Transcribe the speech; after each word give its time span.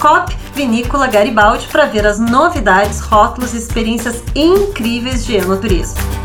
Vinícola 0.54 1.08
Garibaldi, 1.08 1.68
para 1.68 1.86
ver 1.86 2.06
as 2.06 2.20
novidades, 2.20 3.00
rótulos 3.00 3.54
e 3.54 3.58
experiências 3.58 4.22
incríveis 4.36 5.26
de 5.26 5.36
enoturismo. 5.36 6.23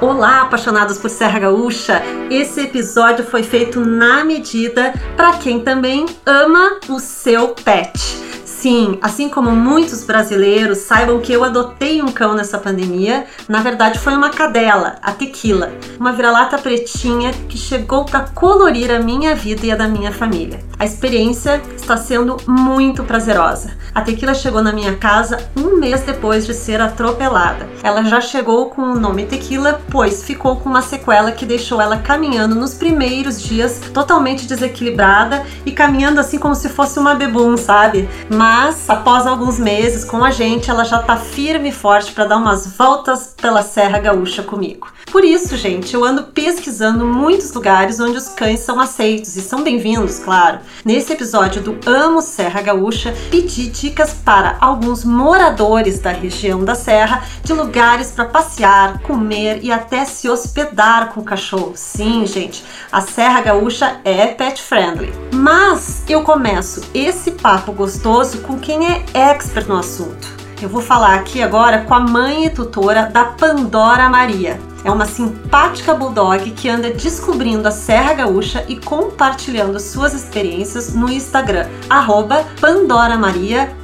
Olá, 0.00 0.42
apaixonados 0.42 0.96
por 0.96 1.10
Serra 1.10 1.40
Gaúcha! 1.40 2.00
Esse 2.30 2.60
episódio 2.60 3.24
foi 3.24 3.42
feito 3.42 3.80
na 3.80 4.24
medida 4.24 4.94
para 5.16 5.38
quem 5.38 5.58
também 5.58 6.06
ama 6.24 6.78
o 6.88 7.00
seu 7.00 7.48
pet. 7.48 8.27
Sim, 8.60 8.98
assim 9.00 9.28
como 9.28 9.52
muitos 9.52 10.02
brasileiros, 10.02 10.78
saibam 10.78 11.20
que 11.20 11.32
eu 11.32 11.44
adotei 11.44 12.02
um 12.02 12.10
cão 12.10 12.34
nessa 12.34 12.58
pandemia. 12.58 13.24
Na 13.48 13.62
verdade, 13.62 14.00
foi 14.00 14.16
uma 14.16 14.30
cadela, 14.30 14.96
a 15.00 15.12
Tequila, 15.12 15.70
uma 15.96 16.12
vira-lata 16.12 16.58
pretinha 16.58 17.32
que 17.48 17.56
chegou 17.56 18.04
para 18.04 18.22
colorir 18.30 18.90
a 18.90 18.98
minha 18.98 19.32
vida 19.36 19.64
e 19.64 19.70
a 19.70 19.76
da 19.76 19.86
minha 19.86 20.10
família. 20.10 20.58
A 20.76 20.84
experiência 20.84 21.62
está 21.76 21.96
sendo 21.96 22.36
muito 22.48 23.04
prazerosa. 23.04 23.76
A 23.94 24.00
Tequila 24.00 24.34
chegou 24.34 24.62
na 24.62 24.72
minha 24.72 24.96
casa 24.96 25.50
um 25.56 25.76
mês 25.76 26.02
depois 26.02 26.46
de 26.46 26.54
ser 26.54 26.80
atropelada. 26.80 27.68
Ela 27.82 28.04
já 28.04 28.20
chegou 28.20 28.70
com 28.70 28.82
o 28.82 28.98
nome 28.98 29.26
Tequila, 29.26 29.80
pois 29.90 30.22
ficou 30.22 30.56
com 30.56 30.68
uma 30.68 30.82
sequela 30.82 31.32
que 31.32 31.46
deixou 31.46 31.80
ela 31.80 31.98
caminhando 31.98 32.54
nos 32.54 32.74
primeiros 32.74 33.42
dias 33.42 33.80
totalmente 33.92 34.46
desequilibrada 34.46 35.44
e 35.66 35.72
caminhando 35.72 36.20
assim 36.20 36.38
como 36.38 36.54
se 36.54 36.68
fosse 36.68 36.98
uma 36.98 37.14
bebum, 37.14 37.56
sabe? 37.56 38.08
Mas 38.50 38.88
após 38.88 39.26
alguns 39.26 39.58
meses 39.58 40.06
com 40.06 40.24
a 40.24 40.30
gente, 40.30 40.70
ela 40.70 40.82
já 40.82 41.02
tá 41.02 41.18
firme 41.18 41.68
e 41.68 41.72
forte 41.72 42.12
para 42.12 42.24
dar 42.24 42.38
umas 42.38 42.66
voltas 42.78 43.34
pela 43.36 43.62
Serra 43.62 43.98
Gaúcha 43.98 44.42
comigo. 44.42 44.88
Por 45.10 45.24
isso, 45.24 45.56
gente, 45.56 45.94
eu 45.94 46.04
ando 46.04 46.24
pesquisando 46.24 47.06
muitos 47.06 47.52
lugares 47.54 47.98
onde 47.98 48.18
os 48.18 48.28
cães 48.28 48.60
são 48.60 48.78
aceitos 48.78 49.36
e 49.36 49.40
são 49.40 49.62
bem-vindos, 49.62 50.18
claro. 50.18 50.58
Nesse 50.84 51.14
episódio 51.14 51.62
do 51.62 51.78
Amo 51.86 52.20
Serra 52.20 52.60
Gaúcha, 52.60 53.14
pedi 53.30 53.68
dicas 53.68 54.12
para 54.12 54.58
alguns 54.60 55.04
moradores 55.04 55.98
da 55.98 56.10
região 56.10 56.62
da 56.62 56.74
Serra 56.74 57.24
de 57.42 57.54
lugares 57.54 58.10
para 58.10 58.26
passear, 58.26 59.00
comer 59.00 59.60
e 59.62 59.72
até 59.72 60.04
se 60.04 60.28
hospedar 60.28 61.08
com 61.14 61.20
o 61.20 61.24
cachorro. 61.24 61.72
Sim, 61.74 62.26
gente, 62.26 62.62
a 62.92 63.00
Serra 63.00 63.40
Gaúcha 63.40 64.00
é 64.04 64.26
pet 64.26 64.60
friendly. 64.60 65.12
Mas 65.32 66.02
eu 66.06 66.22
começo 66.22 66.82
esse 66.92 67.30
papo 67.30 67.72
gostoso 67.72 68.38
com 68.42 68.58
quem 68.58 68.86
é 68.86 69.04
expert 69.14 69.66
no 69.66 69.78
assunto. 69.78 70.36
Eu 70.60 70.68
vou 70.68 70.82
falar 70.82 71.14
aqui 71.14 71.40
agora 71.40 71.84
com 71.84 71.94
a 71.94 72.00
mãe 72.00 72.46
e 72.46 72.50
tutora 72.50 73.04
da 73.06 73.24
Pandora 73.24 74.08
Maria. 74.08 74.58
É 74.88 74.90
uma 74.90 75.04
simpática 75.04 75.92
bulldog 75.92 76.50
que 76.52 76.66
anda 76.66 76.90
descobrindo 76.90 77.68
a 77.68 77.70
Serra 77.70 78.14
Gaúcha 78.14 78.64
e 78.68 78.76
compartilhando 78.80 79.78
suas 79.78 80.14
experiências 80.14 80.94
no 80.94 81.10
Instagram, 81.10 81.68
arroba 81.90 82.46
pandoramaria 82.58 83.76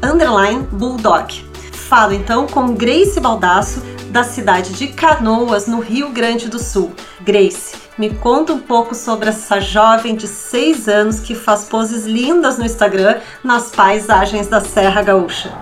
bulldog. 0.73 1.45
Falo 1.73 2.15
então 2.15 2.47
com 2.47 2.73
Grace 2.73 3.21
Baldasso, 3.21 3.83
da 4.09 4.25
cidade 4.25 4.73
de 4.73 4.87
Canoas, 4.87 5.67
no 5.67 5.81
Rio 5.81 6.09
Grande 6.09 6.49
do 6.49 6.59
Sul. 6.59 6.95
Grace, 7.21 7.77
me 7.99 8.09
conta 8.09 8.55
um 8.55 8.61
pouco 8.61 8.95
sobre 8.95 9.29
essa 9.29 9.61
jovem 9.61 10.17
de 10.17 10.27
6 10.27 10.89
anos 10.89 11.21
que 11.21 11.35
faz 11.35 11.65
poses 11.65 12.07
lindas 12.07 12.57
no 12.57 12.65
Instagram 12.65 13.19
nas 13.45 13.71
paisagens 13.71 14.47
da 14.47 14.63
Serra 14.63 15.03
Gaúcha. 15.03 15.53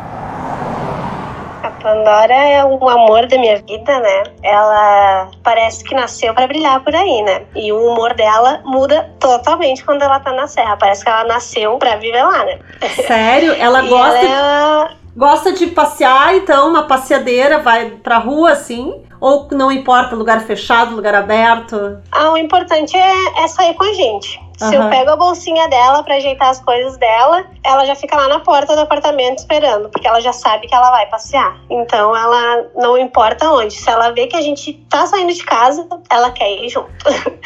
Pandora 1.83 2.33
é 2.33 2.65
um 2.65 2.89
amor 2.89 3.27
da 3.27 3.37
minha 3.37 3.57
vida, 3.57 3.99
né? 3.99 4.23
Ela 4.43 5.29
parece 5.43 5.83
que 5.83 5.95
nasceu 5.95 6.33
para 6.33 6.47
brilhar 6.47 6.81
por 6.83 6.95
aí, 6.95 7.23
né? 7.23 7.43
E 7.57 7.73
o 7.73 7.93
humor 7.93 8.15
dela 8.15 8.61
muda 8.65 9.11
totalmente 9.19 9.85
quando 9.85 10.03
ela 10.03 10.21
tá 10.21 10.33
na 10.33 10.47
serra. 10.47 10.77
Parece 10.77 11.03
que 11.03 11.11
ela 11.11 11.25
nasceu 11.25 11.77
para 11.79 11.97
viver 11.97 12.23
lá, 12.23 12.45
né? 12.45 12.59
Sério? 13.07 13.53
Ela 13.55 13.83
gosta 13.89 14.19
ela 14.19 14.91
é... 14.99 15.02
Gosta 15.17 15.53
de 15.53 15.67
passear, 15.69 16.35
então, 16.35 16.71
uma 16.71 16.85
passeadeira, 16.85 17.59
vai 17.59 17.91
pra 17.91 18.19
rua 18.19 18.53
assim? 18.53 19.03
Ou 19.21 19.47
não 19.53 19.71
importa, 19.71 20.17
lugar 20.17 20.41
fechado, 20.41 20.97
lugar 20.97 21.15
aberto? 21.15 22.01
Ah, 22.11 22.33
o 22.33 22.37
importante 22.37 22.97
é, 22.97 23.45
é 23.45 23.47
sair 23.47 23.75
com 23.75 23.85
a 23.85 23.93
gente. 23.93 24.41
Se 24.57 24.77
uhum. 24.77 24.85
eu 24.85 24.91
pego 24.91 25.11
a 25.11 25.17
bolsinha 25.17 25.69
dela 25.69 26.03
para 26.03 26.17
ajeitar 26.17 26.49
as 26.49 26.61
coisas 26.61 26.97
dela, 26.97 27.45
ela 27.65 27.85
já 27.85 27.95
fica 27.95 28.17
lá 28.17 28.29
na 28.29 28.41
porta 28.41 28.75
do 28.75 28.81
apartamento 28.81 29.39
esperando, 29.39 29.89
porque 29.89 30.07
ela 30.07 30.21
já 30.21 30.33
sabe 30.33 30.67
que 30.67 30.75
ela 30.75 30.91
vai 30.91 31.07
passear. 31.07 31.57
Então 31.71 32.17
ela 32.17 32.67
não 32.77 32.99
importa 32.99 33.51
onde. 33.51 33.75
Se 33.75 33.89
ela 33.89 34.11
vê 34.11 34.27
que 34.27 34.37
a 34.37 34.41
gente 34.41 34.75
tá 34.89 35.07
saindo 35.07 35.33
de 35.33 35.45
casa, 35.45 35.87
ela 36.11 36.31
quer 36.31 36.51
ir 36.51 36.69
junto. 36.69 36.91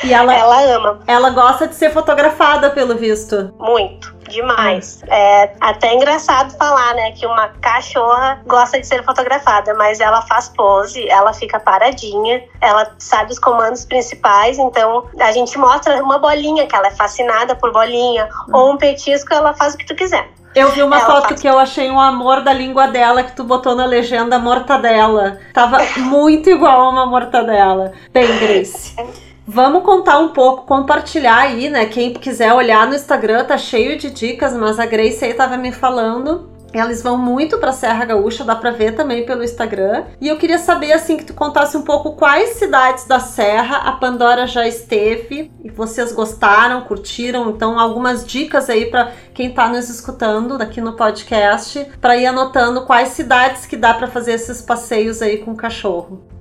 E 0.04 0.12
ela, 0.12 0.32
ela 0.34 0.76
ama. 0.76 1.00
Ela 1.06 1.30
gosta 1.30 1.66
de 1.68 1.74
ser 1.74 1.90
fotografada, 1.90 2.70
pelo 2.70 2.96
visto. 2.96 3.54
Muito 3.58 4.15
demais. 4.28 5.02
É 5.08 5.52
até 5.60 5.94
engraçado 5.94 6.56
falar, 6.56 6.94
né, 6.94 7.12
que 7.12 7.26
uma 7.26 7.48
cachorra 7.60 8.40
gosta 8.46 8.80
de 8.80 8.86
ser 8.86 9.02
fotografada, 9.04 9.74
mas 9.74 10.00
ela 10.00 10.22
faz 10.22 10.48
pose, 10.48 11.08
ela 11.08 11.32
fica 11.32 11.58
paradinha, 11.58 12.42
ela 12.60 12.90
sabe 12.98 13.32
os 13.32 13.38
comandos 13.38 13.84
principais, 13.84 14.58
então 14.58 15.06
a 15.20 15.32
gente 15.32 15.56
mostra 15.58 16.02
uma 16.02 16.18
bolinha 16.18 16.66
que 16.66 16.74
ela 16.74 16.88
é 16.88 16.92
fascinada 16.92 17.54
por 17.54 17.72
bolinha, 17.72 18.28
ou 18.52 18.72
um 18.72 18.76
petisco, 18.76 19.32
ela 19.32 19.54
faz 19.54 19.74
o 19.74 19.78
que 19.78 19.86
tu 19.86 19.94
quiser. 19.94 20.28
Eu 20.54 20.70
vi 20.70 20.82
uma 20.82 20.96
ela 20.96 21.04
foto 21.04 21.28
faz... 21.28 21.42
que 21.42 21.46
eu 21.46 21.58
achei 21.58 21.90
um 21.90 22.00
amor 22.00 22.40
da 22.40 22.50
língua 22.50 22.86
dela 22.86 23.22
que 23.22 23.36
tu 23.36 23.44
botou 23.44 23.74
na 23.74 23.84
legenda 23.84 24.38
mortadela. 24.38 25.38
Tava 25.52 25.78
muito 25.98 26.48
igual 26.48 26.80
a 26.80 26.88
uma 26.88 27.04
mortadela. 27.04 27.92
Bem, 28.10 28.26
Grace. 28.38 28.96
Vamos 29.46 29.84
contar 29.84 30.18
um 30.18 30.28
pouco, 30.28 30.66
compartilhar 30.66 31.38
aí, 31.38 31.70
né? 31.70 31.86
Quem 31.86 32.12
quiser 32.12 32.52
olhar 32.52 32.86
no 32.86 32.94
Instagram, 32.94 33.44
tá 33.44 33.56
cheio 33.56 33.96
de 33.96 34.10
dicas, 34.10 34.52
mas 34.54 34.80
a 34.80 34.86
Grace 34.86 35.24
aí 35.24 35.34
tava 35.34 35.56
me 35.56 35.70
falando 35.70 36.56
eles 36.80 37.02
vão 37.02 37.16
muito 37.16 37.58
para 37.58 37.72
Serra 37.72 38.04
Gaúcha, 38.04 38.44
dá 38.44 38.54
para 38.54 38.70
ver 38.70 38.94
também 38.94 39.24
pelo 39.24 39.42
Instagram. 39.42 40.04
E 40.20 40.28
eu 40.28 40.36
queria 40.36 40.58
saber 40.58 40.92
assim 40.92 41.16
que 41.16 41.24
tu 41.24 41.34
contasse 41.34 41.76
um 41.76 41.82
pouco 41.82 42.12
quais 42.12 42.50
cidades 42.50 43.06
da 43.06 43.20
Serra 43.20 43.78
a 43.78 43.92
Pandora 43.92 44.46
já 44.46 44.66
esteve 44.66 45.50
e 45.64 45.70
vocês 45.70 46.12
gostaram, 46.12 46.82
curtiram. 46.82 47.50
Então 47.50 47.78
algumas 47.78 48.26
dicas 48.26 48.68
aí 48.68 48.86
para 48.86 49.12
quem 49.32 49.48
está 49.48 49.68
nos 49.68 49.88
escutando 49.88 50.60
aqui 50.60 50.80
no 50.80 50.94
podcast, 50.94 51.86
para 52.00 52.16
ir 52.16 52.26
anotando 52.26 52.84
quais 52.84 53.10
cidades 53.10 53.66
que 53.66 53.76
dá 53.76 53.94
para 53.94 54.08
fazer 54.08 54.32
esses 54.32 54.60
passeios 54.60 55.22
aí 55.22 55.38
com 55.38 55.52
o 55.52 55.56
cachorro. 55.56 56.35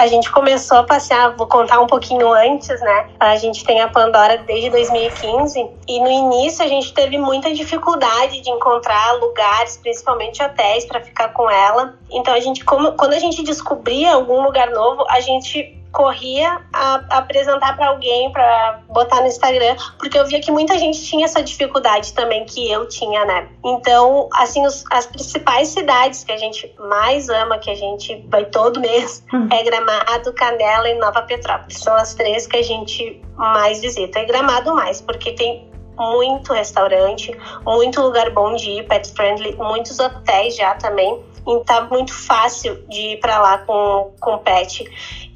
A 0.00 0.06
gente 0.06 0.32
começou 0.32 0.78
a 0.78 0.82
passear, 0.82 1.36
vou 1.36 1.46
contar 1.46 1.78
um 1.78 1.86
pouquinho 1.86 2.32
antes, 2.32 2.80
né? 2.80 3.10
A 3.20 3.36
gente 3.36 3.62
tem 3.62 3.82
a 3.82 3.88
Pandora 3.88 4.38
desde 4.38 4.70
2015 4.70 5.68
e 5.86 6.00
no 6.00 6.10
início 6.10 6.64
a 6.64 6.68
gente 6.68 6.94
teve 6.94 7.18
muita 7.18 7.52
dificuldade 7.52 8.40
de 8.40 8.48
encontrar 8.48 9.20
lugares, 9.20 9.76
principalmente 9.76 10.42
hotéis, 10.42 10.86
para 10.86 11.02
ficar 11.02 11.34
com 11.34 11.50
ela. 11.50 11.98
Então 12.10 12.32
a 12.32 12.40
gente, 12.40 12.64
como, 12.64 12.92
quando 12.92 13.12
a 13.12 13.18
gente 13.18 13.42
descobria 13.42 14.14
algum 14.14 14.42
lugar 14.42 14.70
novo, 14.70 15.04
a 15.06 15.20
gente 15.20 15.78
corria 15.92 16.60
a, 16.72 17.18
apresentar 17.18 17.76
para 17.76 17.88
alguém, 17.88 18.30
para 18.32 18.80
botar 18.88 19.20
no 19.20 19.26
Instagram, 19.26 19.76
porque 19.98 20.18
eu 20.18 20.26
via 20.26 20.40
que 20.40 20.50
muita 20.50 20.78
gente 20.78 21.02
tinha 21.02 21.24
essa 21.24 21.42
dificuldade 21.42 22.12
também 22.12 22.44
que 22.44 22.70
eu 22.70 22.86
tinha, 22.88 23.24
né? 23.24 23.48
Então, 23.64 24.28
assim, 24.32 24.64
os, 24.66 24.84
as 24.90 25.06
principais 25.06 25.68
cidades 25.68 26.24
que 26.24 26.32
a 26.32 26.36
gente 26.36 26.72
mais 26.78 27.28
ama, 27.28 27.58
que 27.58 27.70
a 27.70 27.74
gente 27.74 28.24
vai 28.28 28.44
todo 28.44 28.80
mês, 28.80 29.24
hum. 29.32 29.48
é 29.50 29.62
Gramado, 29.62 30.32
Canela 30.32 30.88
e 30.88 30.94
Nova 30.98 31.22
Petrópolis. 31.22 31.78
São 31.78 31.94
as 31.94 32.14
três 32.14 32.46
que 32.46 32.56
a 32.56 32.62
gente 32.62 33.20
mais 33.36 33.80
visita. 33.80 34.20
E 34.20 34.26
Gramado 34.26 34.74
mais, 34.74 35.00
porque 35.00 35.32
tem 35.32 35.70
muito 35.98 36.52
restaurante, 36.52 37.36
muito 37.64 38.00
lugar 38.00 38.30
bom 38.30 38.54
de 38.54 38.70
ir, 38.70 38.88
pet 38.88 39.12
friendly, 39.12 39.54
muitos 39.56 39.98
hotéis 39.98 40.56
já 40.56 40.74
também. 40.74 41.22
Então 41.42 41.64
tá 41.64 41.80
muito 41.82 42.12
fácil 42.12 42.84
de 42.88 43.14
ir 43.14 43.20
para 43.20 43.40
lá 43.40 43.58
com, 43.58 44.12
com 44.20 44.38
pet. 44.38 44.84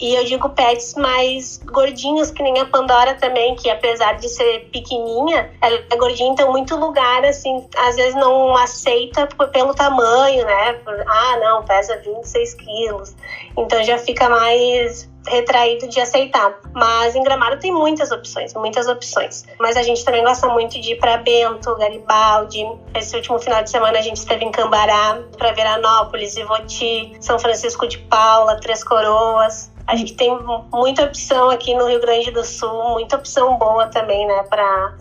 E 0.01 0.15
eu 0.15 0.25
digo 0.25 0.49
pets 0.51 0.95
mais 0.95 1.59
gordinhos, 1.65 2.31
que 2.31 2.43
nem 2.43 2.59
a 2.59 2.67
Pandora 2.67 3.15
também, 3.15 3.55
que 3.55 3.71
apesar 3.71 4.15
de 4.15 4.29
ser 4.29 4.69
pequenininha, 4.73 5.51
ela 5.61 5.79
é 5.91 5.97
gordinha, 5.97 6.31
então 6.31 6.51
muito 6.51 6.77
lugar, 6.77 7.25
assim, 7.25 7.67
às 7.77 7.97
vezes 7.97 8.15
não 8.15 8.57
aceita 8.57 9.27
pelo 9.53 9.75
tamanho, 9.75 10.45
né? 10.45 10.81
Ah, 11.07 11.39
não, 11.39 11.65
pesa 11.65 11.97
26 12.05 12.55
quilos. 12.55 13.15
Então 13.57 13.83
já 13.85 13.99
fica 13.99 14.29
mais 14.29 15.09
retraído 15.27 15.89
de 15.89 16.01
aceitar. 16.01 16.59
Mas 16.73 17.15
em 17.15 17.23
Gramado 17.23 17.59
tem 17.59 17.73
muitas 17.73 18.11
opções, 18.11 18.53
muitas 18.55 18.87
opções. 18.89 19.45
Mas 19.59 19.77
a 19.77 19.83
gente 19.83 20.05
também 20.05 20.23
gosta 20.23 20.49
muito 20.49 20.81
de 20.81 20.93
ir 20.93 20.99
para 20.99 21.17
Bento, 21.19 21.75
Garibaldi. 21.77 22.67
Esse 22.95 23.17
último 23.17 23.39
final 23.39 23.63
de 23.63 23.71
semana 23.71 23.99
a 23.99 24.03
gente 24.03 24.19
esteve 24.19 24.45
em 24.45 24.51
Cambará, 24.51 25.21
para 25.39 25.53
Veranópolis, 25.53 26.37
Ivoti, 26.37 27.17
São 27.21 27.39
Francisco 27.39 27.87
de 27.87 27.99
Paula, 27.99 28.61
Três 28.61 28.85
Coroas. 28.85 29.73
A 29.87 29.97
gente 29.97 30.15
tem 30.15 30.37
muita 30.73 31.05
opção 31.05 31.51
aqui 31.51 31.75
no 31.75 31.87
Rio 31.87 32.01
Grande 32.01 32.31
do 32.31 32.45
Sul, 32.45 32.91
muita 32.91 33.17
opção 33.17 33.57
boa 33.59 33.87
também, 33.89 34.27
né, 34.27 34.43
para 34.49 34.95